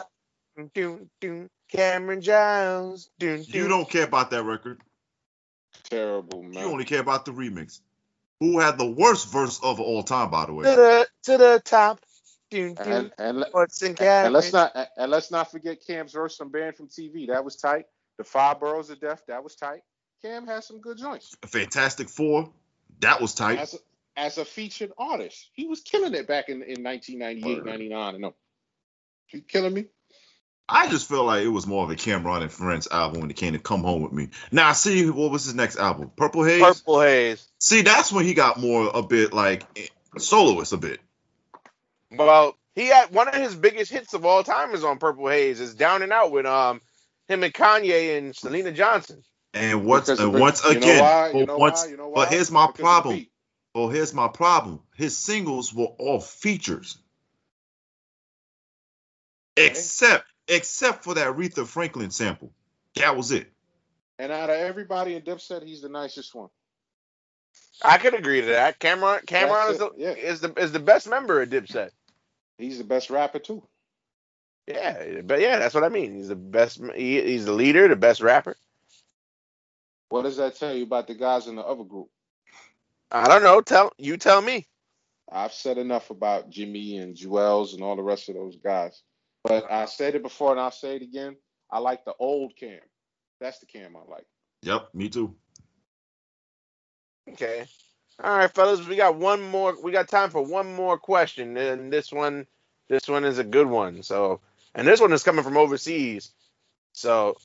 [0.74, 3.10] Doom, doom, Cameron Giles.
[3.20, 4.82] Doom, You don't care about that record.
[5.90, 6.54] Terrible, man.
[6.64, 7.80] You only care about the remix.
[8.40, 10.64] Who had the worst verse of all time, by the to way?
[10.64, 12.00] the to the top.
[12.52, 12.88] Doom, doom.
[12.88, 16.50] and and, let- Horse and and let's not and let's not forget Cam's verse from
[16.50, 17.28] Banned from TV.
[17.28, 17.86] That was tight.
[18.18, 19.24] The Five Boroughs of Death.
[19.28, 19.82] That was tight.
[20.22, 21.36] Cam has some good joints.
[21.46, 22.50] Fantastic Four,
[23.00, 23.60] that was tight.
[23.60, 23.78] as a,
[24.20, 25.50] as a featured artist.
[25.54, 27.66] He was killing it back in, in 1998, Word.
[27.66, 28.14] 99.
[28.16, 28.36] And no,
[29.32, 29.86] you killing me?
[30.68, 33.38] I just feel like it was more of a Cam'ron and Friends album when it
[33.38, 34.30] came to Come Home with Me.
[34.52, 36.12] Now, see, what was his next album?
[36.16, 36.62] Purple Haze.
[36.62, 37.48] Purple Haze.
[37.60, 39.64] See, that's when he got more a bit like
[40.18, 41.00] soloist a bit.
[42.12, 45.60] Well, he had one of his biggest hits of all time is on Purple Haze.
[45.60, 46.82] Is Down and Out with um
[47.28, 49.24] him and Kanye and Syleena Johnson.
[49.54, 51.28] And once Because and of- once you know again, why?
[51.30, 51.90] You but know once, why?
[51.90, 53.26] You know but here's my Because of problem.
[53.74, 53.80] Beat.
[53.80, 54.82] Well, here's my problem.
[54.96, 56.98] His singles were all features,
[59.56, 62.52] except except for that Aretha Franklin sample.
[62.96, 63.52] That was it.
[64.18, 66.50] And out of everybody in Dipset, he's the nicest one.
[67.84, 68.80] I could agree to that.
[68.80, 70.10] Cam'ron Cam'ron is the, yeah.
[70.10, 71.92] is the is the best member of Dipset.
[72.58, 73.64] He's the best rapper too.
[74.68, 76.16] Yeah, but yeah, that's what I mean.
[76.16, 76.80] He's the best.
[76.96, 78.56] He, he's the leader, the best rapper.
[80.10, 82.10] What does that tell you about the guys in the other group?
[83.12, 83.62] I don't know.
[83.62, 84.68] Tell you tell me.
[85.32, 89.02] I've said enough about Jimmy and Juelz and all the rest of those guys.
[89.44, 91.36] But I said it before and I'll say it again.
[91.72, 92.80] I like the old Cam.
[93.40, 94.26] That's the Cam I like.
[94.64, 95.36] Yep, me too.
[97.32, 97.66] Okay.
[98.22, 99.82] All right, fellas, we got one more.
[99.82, 102.48] We got time for one more question, and this one,
[102.90, 104.04] this one is a good one.
[104.04, 104.42] So,
[104.76, 106.32] and this one is coming from overseas.
[106.92, 107.38] So,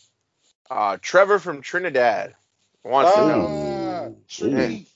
[0.71, 2.35] uh, Trevor from Trinidad
[2.83, 3.47] wants to know.
[3.49, 4.17] Ah, Ooh.
[4.29, 4.87] Trini.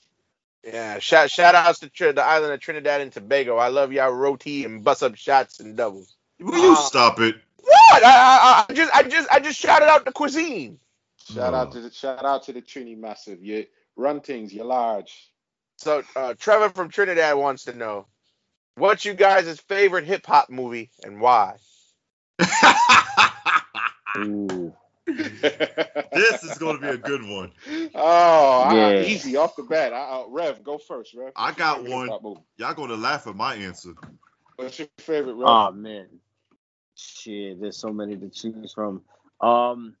[0.63, 3.57] Yeah, shout shout outs to Tr- the island of Trinidad and Tobago.
[3.57, 6.15] I love y'all roti and bust up shots and doubles.
[6.39, 7.35] Will you Uh, stop it?
[7.57, 8.03] What?
[8.03, 10.79] I, I, I just I just I just shouted out the cuisine.
[11.33, 13.43] Shout out to the shout out to the Trini massive.
[13.43, 15.29] You run things, you're large.
[15.77, 18.07] So uh, Trevor from Trinidad wants to know
[18.75, 21.55] what's you guys' favorite hip hop movie and why.
[24.17, 24.73] Ooh.
[26.13, 27.51] this is going to be a good one.
[27.95, 29.01] Oh, I- Yeah.
[29.01, 29.93] easy off the bat.
[29.93, 31.31] I, I, Rev, go first, Rev.
[31.35, 32.09] I got one.
[32.57, 33.91] Y'all going to laugh at my answer.
[34.55, 35.47] What's your favorite, Rev?
[35.47, 36.07] Oh man,
[36.95, 37.61] shit.
[37.61, 39.01] There's so many to choose from.
[39.39, 39.95] Um,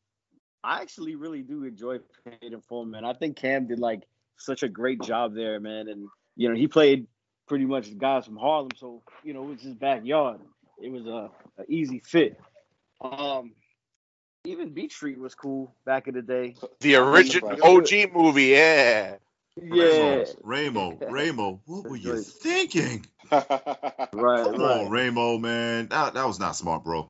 [0.63, 3.05] I actually really do enjoy Paid in Full, man.
[3.05, 4.03] I think Cam did like
[4.37, 5.87] such a great job there, man.
[5.87, 7.07] And you know, he played
[7.47, 10.41] pretty much the guys from Harlem, so you know, it was his backyard.
[10.81, 12.37] It was a, a easy fit.
[13.01, 13.53] Um,
[14.45, 16.55] even Beat Street was cool back in the day.
[16.79, 19.15] The original OG movie, yeah.
[19.61, 23.05] Yeah, Ramo, Ramo, what were you thinking?
[23.31, 23.45] right,
[24.13, 24.85] Come right.
[24.85, 25.87] on, Ramo, man.
[25.89, 27.09] That, that was not smart, bro.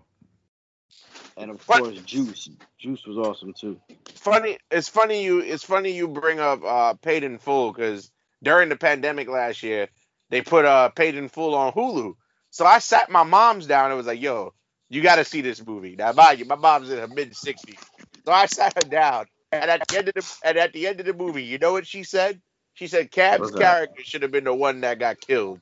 [1.37, 1.83] And of What?
[1.83, 2.49] course, Juice.
[2.79, 3.79] Juice was awesome too.
[4.15, 8.11] Funny, it's funny you it's funny you bring up uh Paid in Full because
[8.43, 9.87] during the pandemic last year
[10.29, 12.15] they put uh Paid in Full on Hulu.
[12.49, 14.53] So I sat my mom's down and was like, "Yo,
[14.89, 17.79] you got to see this movie." Now, mind you, my mom's in her mid sixties,
[18.25, 19.25] so I sat her down.
[19.51, 21.71] And at the end of the and at the end of the movie, you know
[21.73, 22.39] what she said?
[22.75, 25.59] She said Cam's character should have been the one that got killed.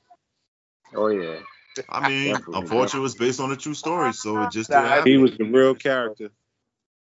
[0.93, 1.39] Oh yeah.
[1.89, 5.07] I mean, unfortunately, it was based on a true story, so it just Nah, didn't.
[5.07, 6.31] He was the real character.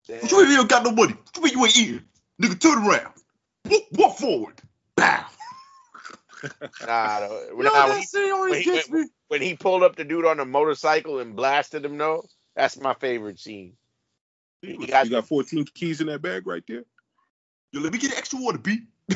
[0.07, 1.13] What you mean you ain't got no money?
[1.13, 2.05] What you mean you ain't eating?
[2.41, 3.13] Nigga, turn around.
[3.69, 4.61] Walk, walk forward.
[4.95, 5.25] Bow.
[6.85, 9.05] Nah, no, Yo, nah, when, that he, scene always when he- gets me.
[9.27, 12.25] when he pulled up the dude on the motorcycle and blasted him, though,
[12.55, 13.73] that's my favorite scene.
[14.61, 16.83] He You got- you got 14 keys in that bag right there.
[17.71, 18.81] Yo, let me get extra water, B.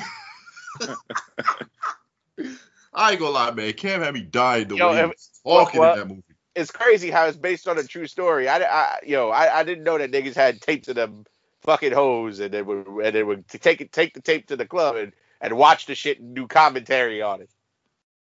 [2.94, 3.74] I ain't gonna lie, man.
[3.74, 6.24] Cam had me dying the Yo, way he was talking well, in that movie.
[6.56, 8.48] It's crazy how it's based on a true story.
[8.48, 11.26] I, I yo, I, I didn't know that niggas had tapes of them
[11.62, 14.96] fucking hoes and they would and they would take take the tape to the club
[14.98, 15.14] and,
[15.44, 17.52] and watch the shit and do commentary on it.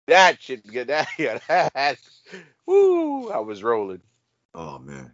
[0.07, 1.99] That shit get that yeah that
[2.67, 4.03] woo I was rolling.
[4.55, 5.13] Oh man,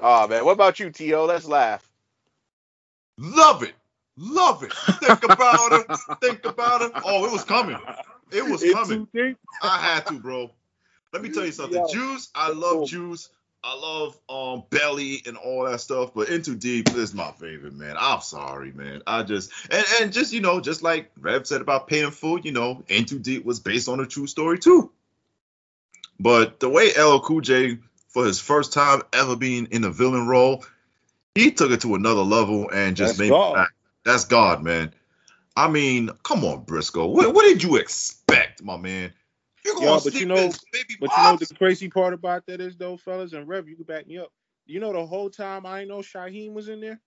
[0.00, 1.24] Oh man, what about you, T.O.?
[1.26, 1.88] Let's laugh.
[3.18, 3.74] love it,
[4.16, 4.72] love it.
[5.02, 5.86] Think about it.
[6.20, 6.92] Think about it.
[7.04, 7.78] Oh, it was coming.
[8.32, 9.08] It was coming.
[9.62, 10.50] I had to, bro.
[11.12, 11.80] Let me tell you something.
[11.80, 11.86] Yo.
[11.86, 13.30] Juice, I love Juice.
[13.66, 17.96] I love um Belly and all that stuff, but Into Deep is my favorite, man.
[17.98, 19.02] I'm sorry, man.
[19.06, 22.52] I just and, and just you know, just like Rev said about paying full, you
[22.52, 24.90] know, Into Deep was based on a true story too.
[26.20, 30.26] But the way LL Cool J, for his first time ever being in a villain
[30.26, 30.64] role,
[31.34, 33.66] he took it to another level and just That's made God.
[34.04, 34.92] That's God, man.
[35.56, 37.06] I mean, come on, Briscoe.
[37.06, 39.12] What, what did you expect, my man?
[39.64, 40.50] You're but you know-
[41.00, 43.84] But you know the crazy part about that is though, fellas, and Rev, you can
[43.84, 44.32] back me up.
[44.66, 47.00] You know the whole time I ain't know Shyheim was in there.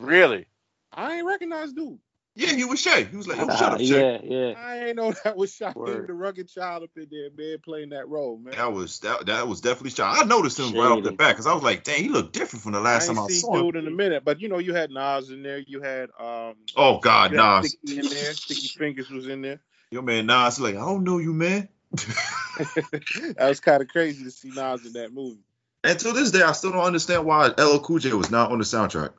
[0.00, 0.46] Really?
[0.92, 1.98] I ain't recognize dude.
[2.34, 3.02] Yeah, he was Shay.
[3.04, 3.86] He was like, yo, shut up, Shay.
[4.00, 4.54] yeah, yeah.
[4.56, 8.08] I ain't know that was Shyheim, the rugged child up in there, man, playing that
[8.08, 8.54] role, man.
[8.54, 10.04] That was that, that was definitely Shay.
[10.04, 11.16] I noticed him right off the Shady.
[11.16, 13.28] bat because I was like, dang, he looked different from the last ain't time I
[13.28, 13.64] see saw him.
[13.66, 16.54] dude in a minute, but you know you had Nas in there, you had um,
[16.76, 17.70] Oh God, you Nas.
[17.70, 19.60] Sticky in there, Sticky Fingers was in there.
[19.90, 21.68] Yo, man, Nas, like, I don't know you, man.
[21.92, 25.40] that was kind of crazy to see Nas in that movie.
[25.84, 28.58] and to this day, I still don't understand why LL Cool J was not on
[28.58, 29.10] the soundtrack.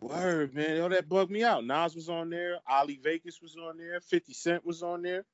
[0.00, 0.76] Word, man.
[0.76, 1.64] Yo, that bugged me out.
[1.64, 2.56] Nas was on there.
[2.68, 4.00] Ali Vegas was on there.
[4.00, 5.24] 50 Cent was on there.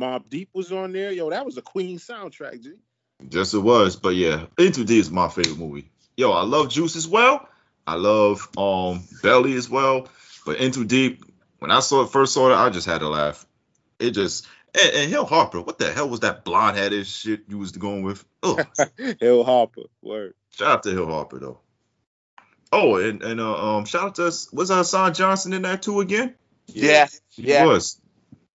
[0.00, 1.12] Mobb Deep was on there.
[1.12, 2.72] Yo, that was a Queen soundtrack, G.
[3.30, 3.96] Yes, it was.
[3.96, 5.90] But yeah, Into D is my favorite movie.
[6.16, 7.48] Yo, I love Juice as well.
[7.86, 10.08] I love um Belly as well.
[10.44, 11.24] But Into Deep,
[11.58, 13.46] when I saw it first saw it, I just had to laugh.
[13.98, 14.46] It just
[14.82, 18.02] and, and Hill Harper, what the hell was that blonde headed shit you was going
[18.02, 18.24] with?
[18.42, 18.58] Oh,
[19.20, 19.82] Hill Harper.
[20.02, 20.34] Word.
[20.50, 21.60] shout out to Hill Harper though.
[22.72, 24.22] Oh, and and uh, um, shout out to
[24.52, 26.34] was Hassan Johnson in that too again?
[26.66, 27.06] Yeah.
[27.30, 27.66] He Yeah.
[27.66, 28.00] was.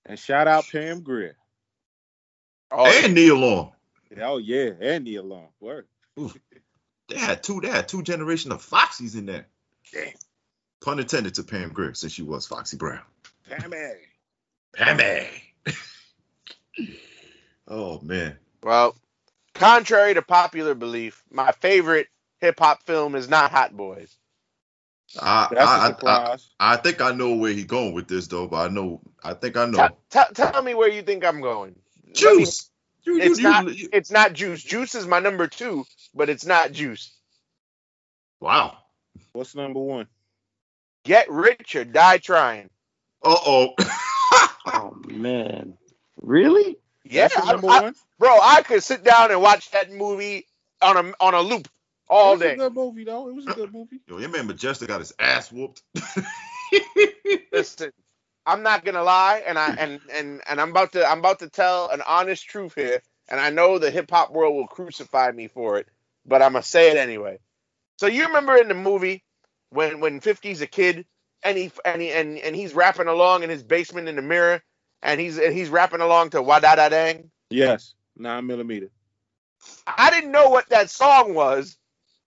[0.05, 1.35] And shout out Pam Grier.
[2.71, 3.71] Oh, and Nia Long.
[4.19, 4.71] Oh, yeah.
[4.81, 5.49] And Nia Long.
[5.59, 5.87] Word.
[6.17, 7.61] They had two.
[7.61, 9.47] They had two generation of Foxies in there.
[9.93, 10.13] Damn.
[10.81, 13.01] Pun intended to Pam Grier since she was Foxy Brown.
[13.49, 13.93] Pammy.
[14.75, 15.27] Pammy.
[17.67, 18.37] Oh man.
[18.63, 18.95] Well,
[19.53, 22.07] contrary to popular belief, my favorite
[22.39, 24.15] hip hop film is not Hot Boyz.
[25.19, 26.49] I, That's a I, I, surprise.
[26.59, 29.57] I think I know where he's going with this though, but I know I think
[29.57, 29.77] I know.
[29.77, 31.75] Tell, tell, tell me where you think I'm going.
[32.21, 32.69] Let me- Juice.
[33.03, 33.75] You, you, It's you- not.
[33.75, 34.61] you- It's not Juice.
[34.63, 37.11] Juice is my number two, but it's not Juice.
[38.39, 38.77] wow.
[39.33, 40.07] What's number one?
[41.05, 42.69] Get rich or die trying.
[43.23, 43.75] Uh oh.
[44.71, 45.77] Oh man,
[46.21, 46.77] really?
[47.05, 47.81] Yeah, I- I-
[48.19, 50.47] bro, I could sit down and watch that movie
[50.81, 51.67] on a on a loop
[52.09, 52.53] all it was day.
[52.53, 53.29] a good movie though.
[53.29, 54.01] It was a good movie.
[54.07, 55.83] Yo, your man Majestic got his ass whooped.
[57.53, 57.91] Listen,
[58.45, 61.49] I'm not gonna lie, and I and and and I'm about to I'm about to
[61.49, 65.47] tell an honest truth here, and I know the hip hop world will crucify me
[65.47, 65.87] for it,
[66.25, 67.39] but I'm gonna say it anyway.
[67.99, 69.23] So you remember in the movie
[69.71, 71.05] when when 50's a kid
[71.43, 74.61] and he and he and, and he's rapping along in his basement in the mirror,
[75.03, 77.31] and he's and he's rapping along to Wada Da Dang.
[77.51, 78.89] Yes, nine millimeter.
[79.87, 81.77] I didn't know what that song was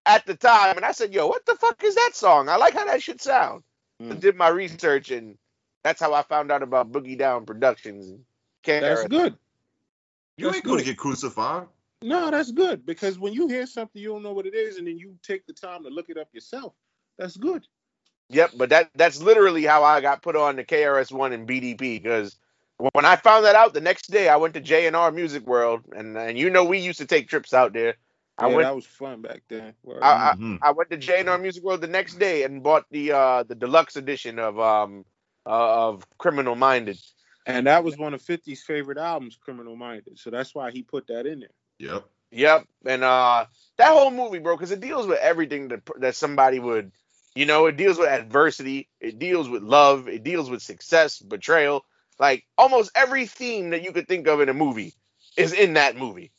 [0.07, 2.49] at the time, and I said, "Yo, what the fuck is that song?
[2.49, 3.65] I like how that shit sound."
[4.11, 4.21] I Mm.
[4.21, 5.39] did my research, and
[5.85, 8.09] that's how I found out about Boogie Down Productions.
[8.09, 8.25] and
[8.79, 9.09] That's KRS.
[9.09, 9.37] good.
[10.39, 11.69] you That's ain't gonna get crucified.
[12.03, 14.87] No, that's good because when you hear something you don't know what it is, and
[14.87, 16.75] then you take the time to look it up yourself,
[17.19, 17.67] that's good.
[18.31, 22.03] Yep, but that that's literally how I got put on the KRS One and BDP
[22.03, 22.37] because
[22.93, 25.47] when I found that out the next day, I went to J and R Music
[25.47, 27.95] World, and and you know we used to take trips out there.
[28.39, 29.75] I yeah, went that was fun back then.
[30.01, 30.59] I- I- Mhm.
[30.63, 33.43] I went to J and R Music World the next day and bought the uh
[33.45, 35.05] the deluxe edition of um
[35.47, 36.99] uh, of Criminal Minded.
[37.47, 40.19] and that was one of 50's favorite albums, Criminal Minded.
[40.19, 41.51] So that's why he put that in there.
[41.79, 42.05] Yep.
[42.31, 46.59] Yep, and uh that whole movie, bro, because it deals with everything that that somebody
[46.59, 46.93] would,
[47.35, 51.85] you know, it deals with adversity, it deals with love, it deals with success, betrayal,
[52.19, 54.95] like almost every theme that you could think of in a movie
[55.37, 56.33] is in that movie,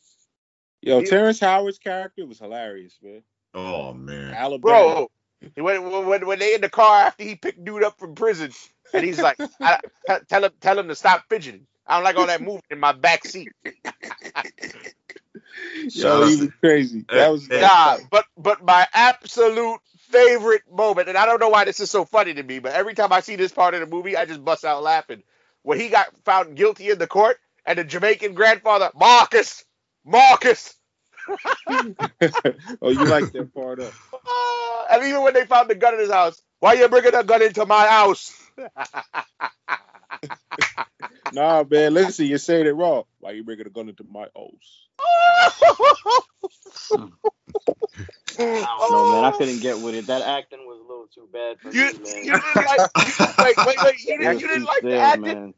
[0.83, 1.09] Yo, Yeah.
[1.09, 3.23] Terrence Howard's character was hilarious, man.
[3.53, 4.33] Oh man.
[4.33, 4.59] Alabama.
[4.59, 5.09] bro.
[5.55, 8.51] When, when when they in the car after he picked dude up from prison,
[8.93, 11.67] and he's like, I, t- tell him tell him to stop fidgeting.
[11.85, 13.49] I don't like all that moving in my back seat.
[15.89, 17.05] Yo, he was crazy.
[17.09, 21.39] Uh, that was uh, Hey, Nah, but but my absolute favorite moment, and I don't
[21.39, 23.73] know why this is so funny to me, but every time I see this part
[23.73, 25.23] of the movie, I just bust out laughing.
[25.63, 29.63] When he got found guilty in the court, and the Jamaican grandfather, Marcus,
[30.05, 30.75] Marcus,
[32.81, 33.93] oh, you like that part up.
[34.13, 37.23] Ah, and even when they found the gun in his house, why you bringing a
[37.23, 38.33] gun into my house?
[41.31, 43.05] Nah, man, listen, you're saying it wrong.
[43.19, 44.87] Why you bringing a gun into my house?
[48.37, 49.25] I don't know, man.
[49.25, 50.07] I couldn't get with it.
[50.07, 52.25] That acting was a little too bad for You, me, man.
[52.25, 52.79] you didn't like,
[53.39, 55.21] wait, wait, wait, you didn't, you didn't like the acting?
[55.21, 55.47] man.
[55.49, 55.53] It,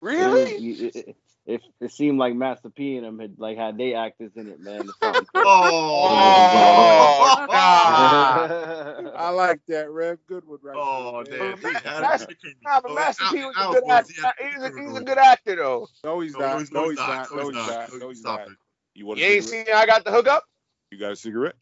[0.00, 0.54] Really?
[0.54, 1.16] was- it,
[1.46, 4.48] it, it, it seemed like Master P and them had like had they actors in
[4.48, 4.88] it, man.
[4.88, 5.26] or something.
[5.34, 9.10] Oh, nah.
[9.16, 10.18] I like that, Rev.
[10.26, 10.62] Goodwood.
[10.62, 11.38] one, right Oh, there.
[11.56, 11.60] damn.
[11.72, 12.26] That's-
[12.62, 14.12] Nah, but Master P was a good actor.
[14.38, 15.88] He's a, he's a good actor, though.
[16.04, 16.70] No, he's not.
[16.72, 17.28] No, he's not.
[17.34, 17.90] No, he's not.
[17.98, 18.48] No, he's not.
[18.94, 19.66] You want You ain't cigarette?
[19.66, 20.44] seen I got the hookup?
[20.90, 21.54] You got a cigarette?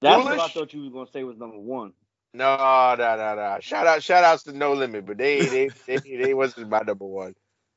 [0.00, 1.92] That's what I thought you was gonna say was number one.
[2.32, 3.56] No, no, no, no.
[3.60, 7.04] Shout out, shout outs to No Limit, but they, they, they, they wasn't my number
[7.04, 7.34] one.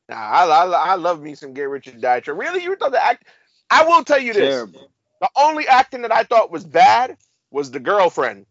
[0.10, 2.38] Nah, I, I, I love me some Get Rich or Die Trying.
[2.38, 3.26] Really, you thought the act?
[3.70, 4.92] I will tell you this: Terrible.
[5.22, 7.18] the only acting that I thought was bad
[7.52, 8.46] was the girlfriend.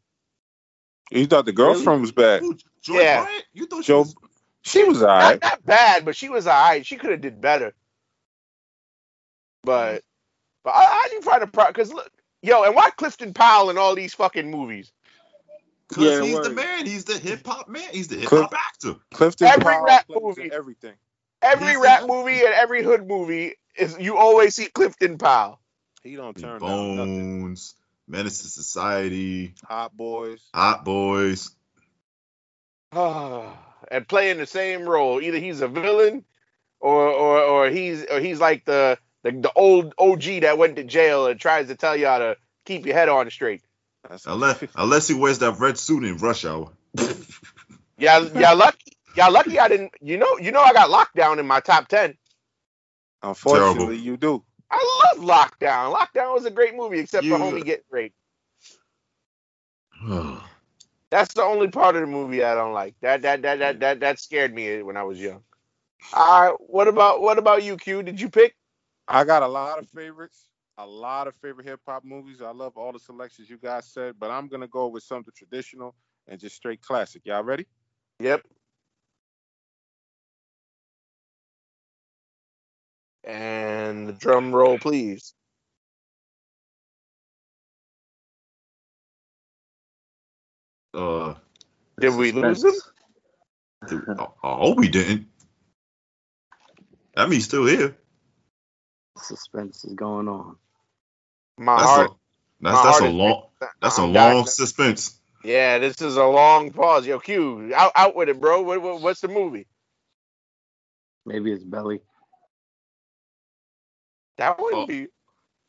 [1.11, 2.40] You thought the girlfriend was bad?
[2.40, 3.20] Who, Joy Yeah.
[3.22, 3.44] Bryant?
[3.53, 4.16] You thought she Joe, was
[4.62, 5.42] she was Not, alright.
[5.42, 6.86] not bad, but she was alright.
[6.86, 7.74] She could have did better.
[9.64, 10.03] But,
[10.64, 12.11] but I, I didn't find a problem because look,
[12.42, 14.92] yo, and why Clifton Powell in all these fucking movies?
[15.88, 16.86] Because Yeah, he's the man.
[16.86, 17.88] He's the hip hop man.
[17.92, 18.96] He's the hip Cliff- hop actor.
[19.12, 20.50] Clifton Every Powell rap movie.
[20.53, 20.94] everything.
[21.43, 25.61] Every He's the- rap movie and every hood movie is you always see Clifton Powell.
[26.03, 26.97] He don't turn down.
[26.97, 27.74] Bones,
[28.09, 30.40] Menace II Society, Hot boyz.
[30.55, 31.51] Hot Boyz.
[33.90, 35.20] and playing the same role.
[35.20, 36.24] Either he's a villain
[36.80, 40.84] or or or he's or he's like the the, the old OG that went to
[40.84, 43.62] jail and tries to tell y'all to keep your head on straight.
[44.09, 46.72] That's Unless, unless he wears that red suit in Rush Hour.
[47.99, 48.91] Yeah, yeah, lucky.
[49.16, 49.92] Y'all lucky I didn't.
[50.00, 52.16] You know, you know I got lockdown in my top ten.
[53.22, 53.94] Unfortunately, Terrible.
[53.94, 54.44] you do.
[54.70, 55.94] I love Lockdown.
[55.94, 58.16] Lockdown was a great movie, except You- for homie getting raped.
[61.10, 62.94] That's the only part of the movie I don't like.
[63.02, 65.44] That that that that that that scared me when I was young.
[66.14, 68.02] All right, what about what about you, Q?
[68.02, 68.56] Did you pick?
[69.06, 70.48] I got a lot of favorites,
[70.78, 72.40] a lot of favorite hip hop movies.
[72.40, 75.94] I love all the selections you guys said, but I'm gonna go with something traditional,
[76.28, 77.22] and just straight classic.
[77.26, 77.66] Y'all ready?
[78.18, 78.42] Yep.
[83.24, 85.34] And the drum roll, please.
[90.94, 91.34] Uh,
[92.00, 92.74] Did we lose him?
[94.18, 95.28] I I hope we didn't.
[97.14, 97.96] That means still here.
[99.18, 100.56] Suspense is going on.
[101.58, 102.10] My That's heart.
[102.10, 102.10] a
[102.62, 103.48] that's my that's heart a long
[103.82, 104.46] that's a I'm long dying.
[104.46, 105.18] suspense.
[105.44, 107.06] Yeah, this is a long pause.
[107.06, 108.62] Yo, Q, out, out with it, bro.
[108.62, 109.66] What, what, what's the movie?
[111.26, 112.00] Maybe it's belly.
[114.38, 114.86] That wouldn't Oh.
[114.86, 115.08] be.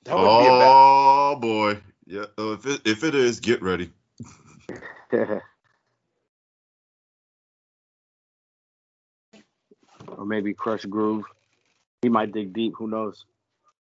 [0.05, 0.73] That wouldn't be a bad.
[0.75, 2.25] Oh boy, yeah.
[2.37, 3.91] Uh, if it if it is, get ready.
[5.11, 5.41] or
[10.25, 11.25] maybe Krush Groove.
[12.01, 12.73] He might dig deep.
[12.77, 13.25] Who knows?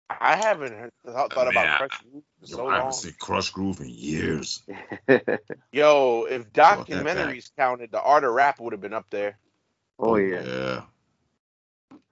[0.10, 2.94] I haven't heard, thought, thought Man, about Krush Groove for Yo, so I haven't long.
[2.94, 4.62] seen Krush Groove in years.
[5.72, 7.28] Yo, if Want that back.
[7.28, 9.38] documentaries counted, the art of rap would have been up there.
[10.00, 10.82] oh yeah, yeah.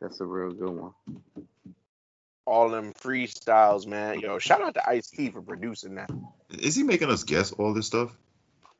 [0.01, 0.91] that's a real good one.
[2.47, 4.21] All them freestyles, man.
[4.21, 6.09] Yo, shout out to Ice T for producing that.
[6.49, 8.15] Is he making us guess all this stuff?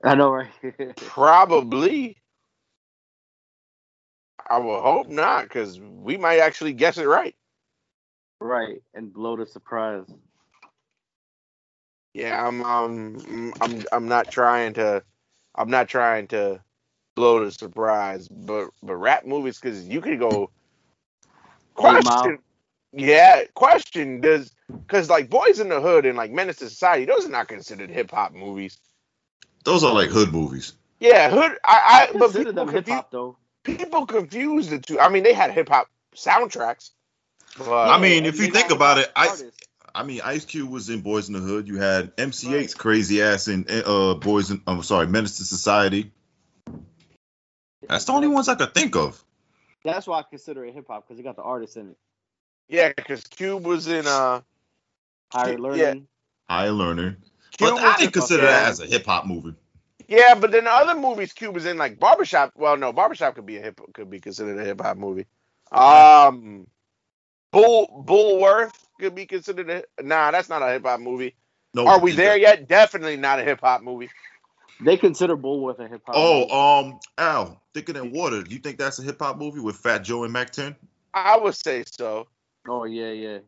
[0.01, 0.49] I know, right?
[0.95, 2.15] Probably.
[4.49, 7.36] I will hope not, because we might actually guess it right.
[8.39, 10.05] right, and blow the surprise.
[12.13, 15.03] Yeah, I'm um I'm I'm not trying to
[15.55, 16.61] I'm not trying to
[17.15, 20.49] blow the surprise, but but rap movies because you could go
[21.76, 22.39] question.
[22.93, 27.25] Yeah, question does because like Boyz n the Hood and like Menace II Society, those
[27.25, 28.77] are not considered hip hop movies.
[29.63, 30.73] Those are like hood movies.
[30.99, 31.57] Yeah, Hood.
[31.63, 33.38] I, I but Consider people them hip confuse, hop though.
[33.63, 34.99] people confuse the two.
[34.99, 36.91] I mean, they had hip hop soundtracks.
[37.57, 39.35] But, I mean, if you think about it, I.
[39.95, 41.67] I mean, Ice Cube was in Boyz n the Hood.
[41.67, 46.11] You had MC Eiht's crazy ass in uh Boys in I'm sorry, Menace II Society.
[47.88, 49.23] That's the only ones I could think of.
[49.83, 51.97] That's why I consider it hip hop because it got the artists in it.
[52.70, 54.41] Yeah, because Cube was in uh
[55.32, 55.57] Higher Yeah.
[55.59, 56.07] learning.
[56.49, 57.18] High learner.
[57.57, 58.51] Cube But I in- didn't consider yeah.
[58.51, 59.55] that as a hip hop movie.
[60.07, 62.53] Yeah, but then the other movies Cube was in, like Barbershop.
[62.55, 65.26] Well, no, Barbershop could be a hip could be considered a hip hop movie.
[65.72, 66.68] Um,
[67.51, 70.32] Bull Bulworth could be considered a nah.
[70.32, 71.36] That's not a hip hop movie.
[71.74, 71.88] No.
[71.88, 72.68] Are we there yet?
[72.68, 74.09] Definitely not a hip hop movie.
[74.80, 76.15] They consider Bulworth a hip hop.
[76.15, 76.47] movie.
[76.51, 78.43] Oh, um, Al, Thicker Than Water.
[78.43, 80.76] Do you think that's a hip hop movie with Fat Joe and Mack 10?
[81.13, 82.28] I would say so.
[82.68, 83.39] Oh yeah, yeah.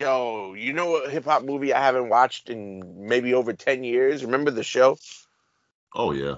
[0.00, 4.24] Yo, you know what hip hop movie I haven't watched in maybe over ten years?
[4.24, 4.98] Remember the show?
[5.94, 6.36] Oh yeah.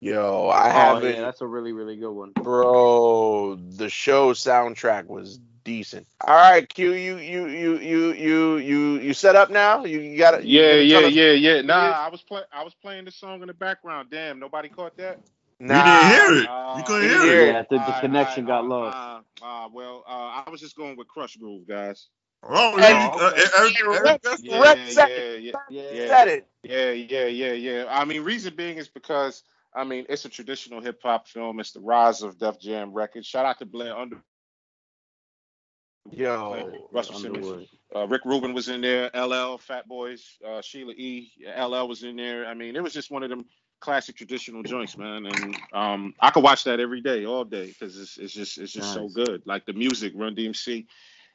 [0.00, 1.00] Yo, I Oh haven't.
[1.00, 2.34] yeah, that's a really really good one.
[2.42, 6.06] Bro, the show soundtrack was decent.
[6.26, 9.84] All right, Q, you you you you you you you set up now?
[9.84, 10.44] You, you got it?
[10.44, 11.62] Yeah, yeah, yeah, yeah.
[11.62, 14.08] Nah, I was play I was playing the song in the background.
[14.10, 15.20] Damn, nobody caught that.
[15.60, 16.48] Nah, we didn't hear it.
[16.48, 17.52] Uh, you couldn't we hear didn't it.
[17.52, 18.96] Yeah, the, the Alright, connection alright, got lost.
[19.42, 22.08] Uh, uh, well, uh, I was just going with Krush Groove, guys.
[22.44, 23.20] Oh, Hey, you-
[23.58, 26.40] Eric, Eric, Rep- that's- Yeah, yeah, yeah, Yeah, yeah.
[26.62, 27.84] yeah, yeah, yeah, yeah.
[27.88, 29.42] I mean, reason being is because
[29.74, 31.58] I mean it's a traditional hip hop film.
[31.58, 33.26] It's the rise of Def Jam Records.
[33.26, 34.22] Shout out to Blair Under.
[36.10, 37.46] Yo, Russell Simmons.
[37.46, 37.68] Underwood.
[37.94, 39.10] Uh, Rick Rubin was in there.
[39.14, 41.32] LL, Fat Boys, uh, Sheila E.
[41.44, 42.46] LL was in there.
[42.46, 43.44] I mean, it was just one of them
[43.80, 45.26] classic traditional joints, man.
[45.26, 48.72] And um, I could watch that every day, all day, because it's it's just it's
[48.72, 49.42] just so good.
[49.46, 50.86] Like the music, Run DMC.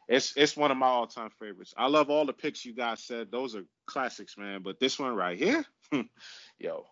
[0.09, 1.73] It's it's one of my all time favorites.
[1.77, 3.31] I love all the picks you guys said.
[3.31, 4.61] Those are classics, man.
[4.61, 5.63] But this one right here,
[6.59, 6.85] yo,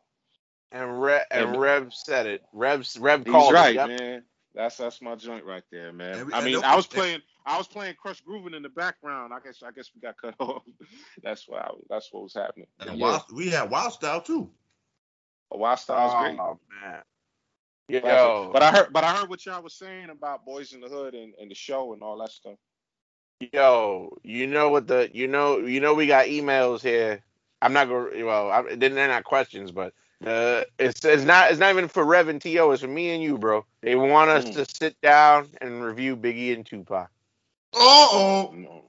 [0.72, 2.44] and Rev and And- Rev said it.
[2.54, 3.76] Rev Rev he's called right, it.
[3.76, 4.00] Yep.
[4.00, 4.24] man.
[4.54, 6.20] That's that's my joint right there, man.
[6.20, 9.34] And I mean, don't I was playing I was playing Krush Grooving in the background.
[9.34, 10.64] I guess I guess we got cut off.
[11.24, 12.68] that's why I, that's what was happening.
[12.80, 14.50] And yeah, Wild, we had Wild Style too.
[15.58, 16.40] Wild Style's great.
[16.40, 17.02] Oh man.
[18.02, 18.18] Classic.
[18.18, 20.88] Yo, But I heard, but I heard what y'all was saying about Boyz n the
[20.88, 22.58] Hood and, and the show and all that stuff.
[23.54, 27.22] yo, you know what the you know you know we got emails here.
[27.62, 29.94] I'm not gonna well, I, then they're not questions, but
[30.26, 32.72] uh, it's it's not it's not even for Rev and To.
[32.72, 33.66] It's for me and you, bro.
[33.82, 34.54] They want us Mm.
[34.54, 37.10] to sit down and review Biggie and Tupac.
[37.74, 38.86] Oh, No.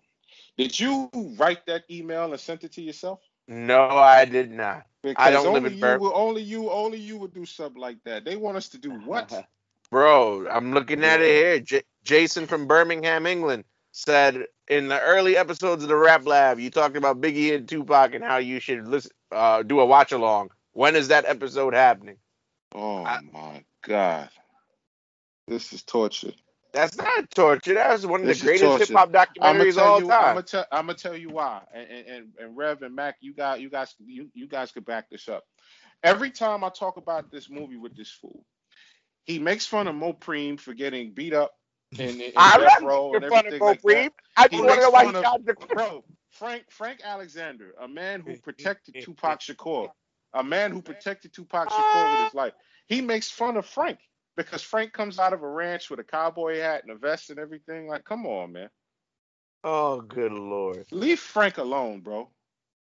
[0.56, 3.20] Did you write that email and send it to yourself?
[3.53, 4.86] No, I did not.
[5.03, 7.80] Because don't live only in you Bur- will, only you, only you would do something
[7.80, 8.24] like that.
[8.24, 9.30] They want us to do what?
[9.90, 11.61] Bro, I'm looking at it here.
[11.61, 16.70] J- Jason from Birmingham, England, said in the early episodes of the Rap Lab, you
[16.70, 20.50] talked about Biggie and Tupac and how you should listen, uh, do a watch along.
[20.72, 22.16] When is that episode happening?
[22.74, 24.30] oh I- my god,
[25.46, 26.32] this is torture.
[26.72, 27.74] That's not torture.
[27.74, 30.04] That's one of This the greatest hip hop documentaries of all you.
[30.04, 30.34] I'm time.
[30.34, 30.66] gonna tell.
[30.72, 31.62] I'm gonna tell you why.
[31.74, 34.84] And, and and and Rev and Mac, you got you guys you you guys could
[34.86, 35.44] back this up.
[36.02, 38.44] every time I talk about this movie with this fool,
[39.24, 41.52] he makes fun of Mopreme for getting beat up
[41.98, 44.04] in, in I'm death not row and making fun of everything like Mopreme.
[44.04, 44.12] that.
[44.36, 46.64] I He just want to makes know why he fun of- shot the Bro, Frank
[46.70, 49.90] Frank Alexander, a man who protected Tupac Shakur,
[50.32, 52.54] a man who protected Tupac Shakur with his life.
[52.86, 53.98] He makes fun of Frank
[54.36, 57.38] because Frank comes out of a ranch with a cowboy hat and a vest and
[57.38, 57.88] everything.
[57.88, 58.70] Like, come on, man.
[59.64, 60.86] Oh, good lord.
[60.90, 62.28] Leave Frank alone, bro.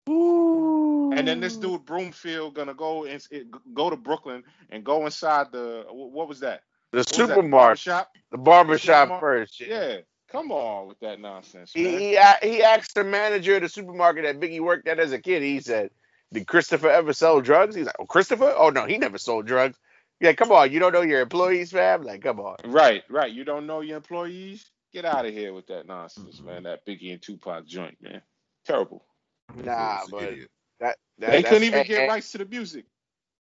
[0.10, 1.12] Ooh.
[1.14, 3.26] And then this dude Broomfield gonna go and
[3.74, 6.64] go to Brooklyn and go inside the what was that?
[6.92, 8.12] the What that, supermarket, shop.
[8.32, 9.60] the barbershop first.
[9.60, 9.98] Yeah,
[10.32, 14.40] come on with that nonsense, He, he he asked the manager of the supermarket that
[14.40, 15.42] Biggie worked at as a kid.
[15.42, 15.90] He said,
[16.32, 18.54] "Did Christopher ever sell drugs?" He's like, "Oh, Christopher?
[18.58, 19.78] Oh no, he never sold drugs."
[20.24, 20.72] Yeah, come on.
[20.72, 22.04] You don't know your employees, fam?
[22.04, 22.56] Like, come on.
[22.64, 23.30] Right, right.
[23.30, 24.72] You don't know your employees?
[24.94, 26.64] Get out of here with that nonsense, man.
[26.64, 28.22] That Biggie and Tupac joint, man.
[28.66, 29.04] Terrible.
[29.54, 30.34] Nah, but
[30.80, 32.86] that, that they couldn't even get rights to the music.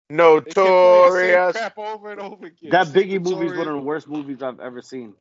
[0.08, 2.70] They kept playing the same Notorious, crap over and over again.
[2.70, 5.14] That Same Biggie movie is one of the worst movies I've ever seen.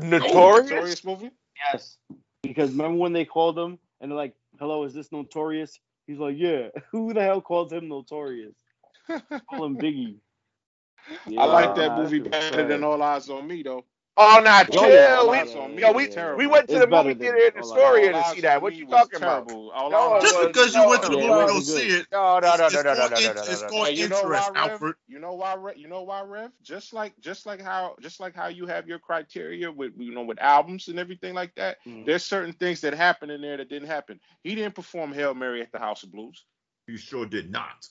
[0.00, 0.70] Oh, notorious.
[0.70, 1.30] Notorious movie.
[1.72, 1.98] Yes.
[2.42, 5.78] Because remember when they called him and they're like, "Hello, is this Notorious?"
[6.08, 8.56] He's like, "Yeah." Who the hell called him Notorious?
[9.06, 10.16] Call him Biggie.
[11.38, 12.84] I like that movie shit was better than.
[12.84, 13.84] All Eyez on Me, though.
[14.16, 14.90] Oh, not Oh, chill.
[14.90, 16.38] yeah, we, Eyes on Me yo, we, terrible.
[16.38, 18.60] we went to It's the movie theater in All Astoria to see that.
[18.60, 19.46] What you talking about?
[19.46, 19.70] terrible.
[19.70, 21.46] All No, Just on Me because you was went to the movie terrible.
[21.46, 23.60] to go see it, No, no, no, it's, no, it's no, no, no, no, it's
[23.60, 23.68] no, no.
[23.68, 24.72] called Hey, you know why, interest, Rev?
[24.72, 24.94] Alfred.
[25.08, 25.76] You know why, Rev?
[25.78, 26.50] You know why, Rev?
[26.62, 30.22] Just like, just like how, just like how you have your criteria with, you know,
[30.22, 31.78] with albums and everything like that.
[31.86, 32.04] Mhm.
[32.04, 34.20] There's certain things that happen in there that didn't happen.
[34.42, 36.44] He didn't perform Hail Mary at the House of Blues.
[36.86, 37.86] You sure did not.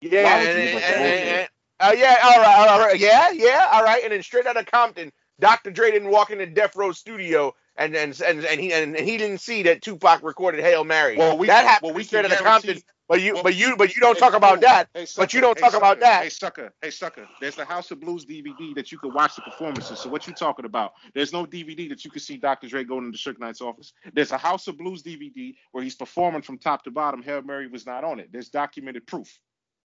[0.00, 1.46] Yeah,
[1.80, 2.40] Why would and, you and, put and, that and- in?
[2.40, 4.02] and- uh, yeah, all right, all right, yeah, yeah, all right.
[4.04, 5.70] And then straight out of Compton, Dr.
[5.70, 9.08] Dre didn't walk in the Death Row studio and and and, and he and, and
[9.08, 11.16] he didn't see that Tupac recorded Hail Mary.
[11.16, 12.78] Well, we that happened well, we straight out of Compton.
[13.08, 14.88] But you, well, but you, but you don't Hey, talk about that.
[14.94, 15.36] Hey, But sucker.
[15.36, 16.00] you don't Hey, talk about sucker.
[16.00, 16.22] that.
[16.24, 16.72] Hey, sucker.
[16.82, 17.28] Hey, sucker.
[17.40, 20.00] There's the House of Blues DVD that you can watch the performances.
[20.00, 20.92] So what you talking about?
[21.14, 22.68] There's no DVD that you can see Dr.
[22.68, 23.92] Dre going into Suge Knight's office.
[24.14, 27.22] There's a House of Blues DVD where he's performing from top to bottom.
[27.22, 28.30] Hail Mary was not on it.
[28.32, 29.38] There's documented proof.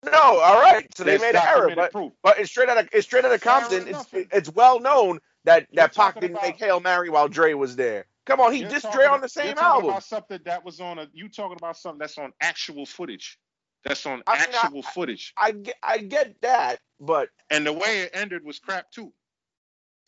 [0.05, 0.87] No, all right.
[0.95, 2.13] So they There's made an error, but proof.
[2.23, 3.87] but it's straight out of it's straight out of Compton.
[3.87, 7.53] It's it's well known that You're that Pac didn't about- make Hail Mary while Dre
[7.53, 8.05] was there.
[8.25, 9.89] Come on, he You're dissed talking- Dre on the you're same talking album.
[9.89, 11.07] About something that was on a.
[11.13, 13.37] You talking about something that's on actual footage.
[13.83, 15.33] That's on I mean, I- actual footage.
[15.35, 19.11] I get I get that, but And the way it ended was crap too.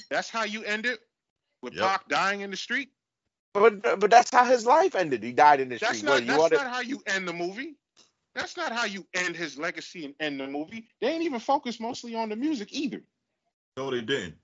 [0.10, 1.00] That's how you end it
[1.62, 1.84] with Yep.
[1.84, 2.90] Pac dying in the street.
[3.54, 5.22] but but that's how his life ended.
[5.24, 6.06] He died in the That's street.
[6.08, 7.76] not What, you that's wanna- not how you end the movie.
[8.36, 10.88] That's not how you end his legacy and end the movie.
[11.02, 13.02] They ain't even focused mostly on the music either.
[13.78, 14.36] No, they didn't.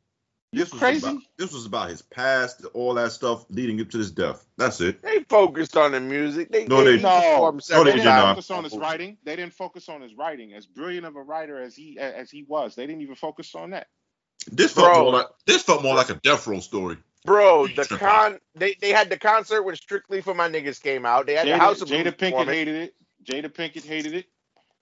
[0.54, 1.08] This was crazy?
[1.08, 4.46] about this was about his past, all that stuff leading up to his death.
[4.58, 5.02] That's it.
[5.02, 6.50] They focused on the music.
[6.52, 7.04] They, No, they, they- he
[7.76, 8.30] No, they They did didn't not.
[8.36, 9.18] focus on his writing.
[9.24, 10.54] They didn't focus on his writing.
[10.54, 13.72] As brilliant of a writer as he as he was, they didn't even focus on
[13.72, 13.88] that.
[14.50, 15.04] This felt Bro.
[15.04, 16.98] more like this felt more like a death row story.
[17.26, 21.26] Bro, the con they, they had the concert when Strictly for My Niggas came out.
[21.28, 22.52] They had the House of Jada Pinkett performance.
[22.52, 22.96] hated it.
[23.28, 24.26] Jada Pinkett hated it.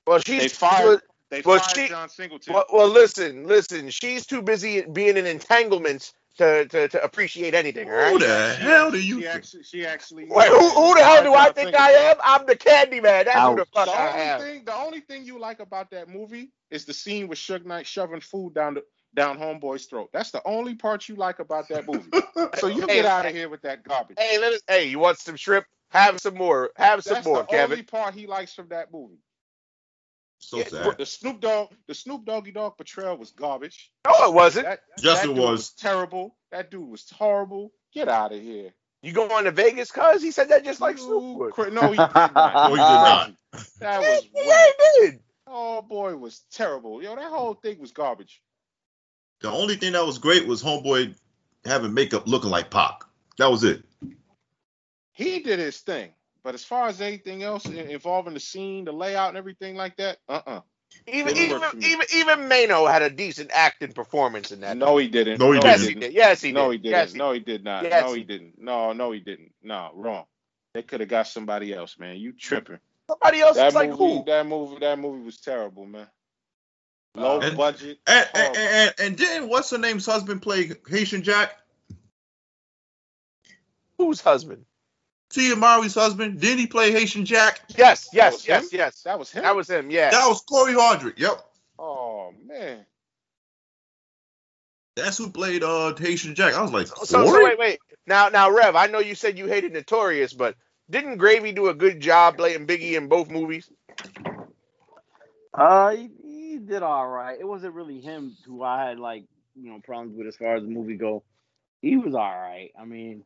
[0.08, 1.02] Well, They she's fired.
[1.32, 2.54] They Well, fired she- John Singleton.
[2.54, 3.90] well, well, listen, listen.
[3.90, 7.90] She's too busy being in entanglements to, to, to appreciate anything.
[7.90, 8.20] All Who right.
[8.20, 9.36] the hell do you She think?
[9.36, 10.28] actually, she actually.
[10.30, 11.82] Wait, who, who the hell do I think Singleton.
[11.82, 12.18] I am?
[12.24, 13.26] I'm the Candy Man.
[13.26, 14.42] That's who the fuck The I only am.
[14.42, 17.88] thing, the only thing you like about that movie is the scene with Suge Knight
[17.88, 18.84] shoving food down the
[19.16, 20.10] down Homeboy's throat.
[20.14, 22.12] That's the only part you like about that movie.
[22.60, 24.18] So you Hey, get out of here with that garbage.
[24.20, 25.66] Hey, let us, hey, you want some shrimp?
[25.96, 26.72] Have some more.
[26.76, 27.72] Have some That's more, the Kevin.
[27.74, 29.20] only part he likes from that movie.
[30.40, 30.98] So Yeah, sad.
[30.98, 33.92] The Snoop Dogg, the Snoop Doggy Dogg portrayal was garbage.
[34.06, 34.66] No, it wasn't.
[34.66, 35.72] That, Yes, that it dude was.
[35.72, 36.36] terrible.
[36.52, 37.72] That dude was horrible.
[37.94, 38.74] Get out of here.
[39.02, 40.22] You going to Vegas, cuz?
[40.22, 41.54] He said that just like Snoop would.
[41.54, 42.34] cra- No, he did not.
[42.34, 43.32] No, he did not.
[43.80, 44.66] That was yeah,
[45.02, 45.20] he did.
[45.48, 47.02] Oh boy, was terrible.
[47.02, 48.42] Yo, that whole thing was garbage.
[49.42, 51.16] The only thing that was great was homeboy
[51.66, 53.04] having makeup looking like Pac.
[53.38, 53.84] That was it.
[55.16, 56.12] He did his thing.
[56.44, 60.18] But as far as anything else involving the scene, the layout, and everything like that,
[60.30, 60.62] uh-uh.
[61.08, 61.88] Even Didn't even work for me.
[61.92, 64.78] even even Mano had a decent acting performance in that.
[64.78, 65.40] No, he didn't.
[65.40, 65.94] No, he yes, didn't.
[65.96, 66.14] he did.
[66.14, 66.54] Yes, he did.
[66.56, 66.92] No, he didn't.
[66.92, 67.84] Yes, he no, he did not.
[67.84, 68.54] Yes, no, he he didn't.
[68.62, 69.52] No, no, he didn't.
[69.64, 70.26] No, wrong.
[70.74, 72.18] They could have got somebody else, man.
[72.18, 72.78] You tripping.
[73.10, 74.24] Somebody else That is like movie, who?
[74.26, 76.08] that movie, that movie was terrible, man.
[77.16, 77.98] Low uh, And- budget.
[78.08, 78.58] And and, horrible.
[78.58, 81.52] and, and then what's her name's husband play Haitian Jack?
[83.98, 84.66] Whose husband?
[85.36, 86.40] Tia Mowry's husband.
[86.40, 87.60] Didn't he play Haitian Jack?
[87.76, 88.54] Yes, was yes, him?
[88.54, 89.02] yes, yes.
[89.04, 89.44] That was him.
[89.44, 89.92] That was him.
[89.92, 90.10] Yeah.
[90.12, 91.20] That was Cory Hardrict.
[91.20, 91.46] Yep.
[91.78, 92.86] Oh man.
[94.96, 96.54] That's who played uh Haitian Jack.
[96.54, 97.80] I was like, So, so wait, wait.
[98.08, 98.78] Now, now, Rev.
[98.78, 100.56] I know you said you hated Notorious, but
[100.90, 103.70] didn't Gravy do a good job playing Biggie in both movies?
[105.54, 107.38] Uh, he, he did all right.
[107.38, 110.64] It wasn't really him who I had like you know problems with as far as
[110.64, 111.24] the movie go.
[111.82, 112.72] He was all right.
[112.80, 113.26] I mean,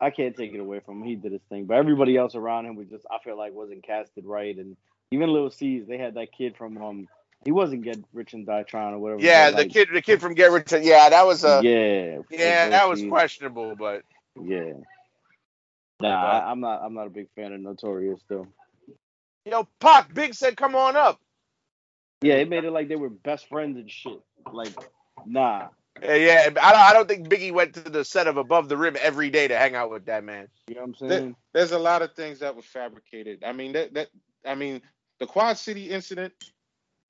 [0.00, 1.08] I can't take it away from him.
[1.08, 3.84] He did his thing, but everybody else around him was just I feel like wasn't
[3.84, 4.76] casted right, and
[5.10, 7.08] even Lil' Cease they had that kid from um
[7.44, 9.20] he wasn't Get Rich and Die Trying or whatever.
[9.22, 10.72] Yeah, the like, kid, the kid from Get Rich.
[10.72, 14.02] Yeah, that was uh, yeah, yeah, that was questionable, but
[14.40, 14.72] Yeah.
[16.00, 16.82] Nah, I, I'm not.
[16.82, 18.46] I'm not a big fan of Notorious though.
[19.44, 21.20] yo, Pac, Big said, "Come on up."
[22.20, 24.20] Yeah, it made it like they were best friends and shit.
[24.52, 24.72] Like,
[25.26, 25.68] nah.
[26.06, 26.62] Uh, yeah, yeah.
[26.62, 29.30] I don't, I don't think Biggie went to the set of Above the Rim every
[29.30, 30.48] day to hang out with that man.
[30.68, 31.36] You know what I'm There- saying?
[31.54, 33.42] there's a lot of things that were fabricated.
[33.44, 34.08] I mean that that
[34.46, 34.82] I mean
[35.18, 36.32] the Quad City incident.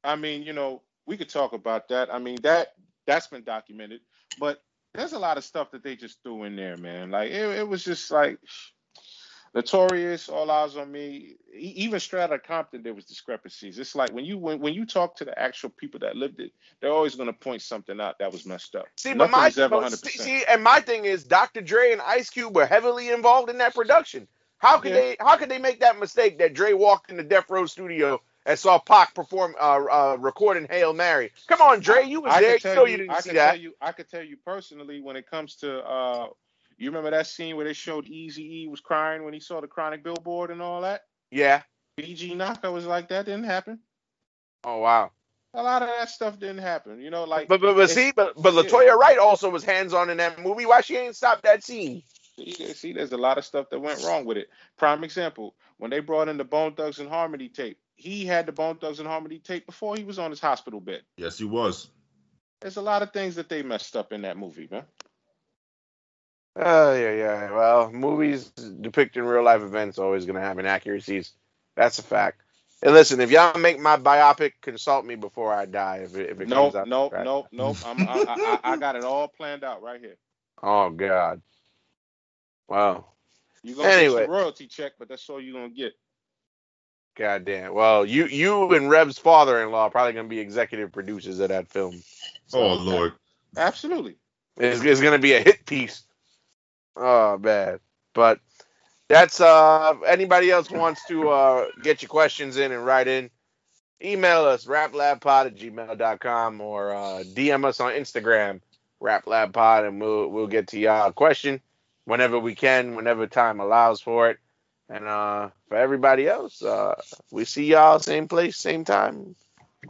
[0.05, 2.13] I mean, you know, we could talk about that.
[2.13, 2.75] I mean that
[3.07, 4.01] that's been documented,
[4.39, 4.63] but
[4.95, 7.11] there's a lot of stuff that they just threw in there, man.
[7.11, 8.39] Like it, it was just like
[9.55, 11.37] notorious, all eyes on me.
[11.55, 13.79] Even Straight Outta Compton, there was discrepancies.
[13.79, 16.53] It's like when you when, when you talk to the actual people that lived it,
[16.81, 18.91] they're always going to point something out that was messed up.
[18.99, 20.01] See, but Nothing my ever but 100%.
[20.23, 21.63] see, and my thing is, Dr.
[21.63, 24.29] Dre and Ice Cube were heavily involved in that production.
[24.59, 24.95] How could Yeah.
[24.95, 25.17] they?
[25.21, 28.59] How could they make that mistake that Dre walked in the Death Row studio and
[28.59, 31.33] saw Pac perform, uh, uh, recording "Hail Mary"?
[31.49, 32.59] Come on, Dre, you was I there.
[32.65, 33.51] You know you didn't I see that.
[33.51, 36.29] tell you, I could tell you personally when it comes to, uh,
[36.79, 39.67] you remember that scene where they showed Easy E was crying when he saw the
[39.67, 41.03] Chronic billboard and all that.
[41.31, 41.63] Yeah.
[42.01, 43.81] BG Knocc Out was like that didn't happen.
[44.65, 45.11] Oh wow.
[45.55, 47.01] A lot of that stuff didn't happen.
[47.01, 48.55] You know, like But but, but see, but but.
[48.55, 50.67] Latoya Wright also was hands on in that movie.
[50.67, 52.03] Why she ain't stopped that scene?
[52.37, 54.49] see, see, there's a lot of stuff that went wrong with it.
[54.77, 59.41] Prime example, when they brought in the Bone Thugs-n-Harmony tape, he had the Bone Thugs-n-Harmony
[59.41, 61.03] tape before he was on his hospital bed.
[61.17, 61.89] Yes, he was.
[62.61, 64.85] There's a lot of things that they messed up in that movie, man.
[66.59, 67.53] Oh yeah, yeah.
[67.53, 71.33] Well, movies depicting real life events always gonna have inaccuracies.
[71.77, 72.43] That's a fact.
[72.83, 76.03] And listen, if y'all make my biopic, consult me before I die.
[76.05, 76.91] If it, if it Nope, comes out.
[76.91, 77.19] nope, right.
[77.19, 77.79] nope, nope.
[77.83, 80.17] I'm, I, I, I got it all planned out right here.
[80.63, 81.43] Oh God.
[82.69, 83.07] Wow.
[83.63, 83.97] You're gonna Anyway.
[83.97, 85.95] get some royalty check, but that's all you're gonna get.
[87.17, 87.75] God damn.
[87.75, 92.03] Well, you you and Rev's father-in-law are probably gonna be executive producers of that film.
[92.47, 93.15] So Oh Lord.
[93.57, 94.19] Absolutely.
[94.59, 96.05] it's, it's gonna be a hit piece.
[96.99, 97.81] Oh man.
[98.15, 98.41] But
[99.09, 103.31] that's uh anybody else wants to uh get your questions in and write in.
[104.03, 108.61] Email us raplabpod at gmail.com or uh, DM us on Instagram,
[109.03, 111.61] raplabpod, and we'll we'll get to y'all question
[112.05, 114.39] whenever we can, whenever time allows for it.
[114.89, 116.95] And uh for everybody else, uh
[117.31, 119.37] we see y'all same place, same time,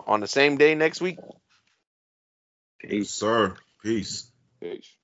[0.06, 1.18] on the same day next week.
[2.82, 3.56] Yes, sir.
[3.82, 4.30] Peace.
[4.60, 4.97] Peace.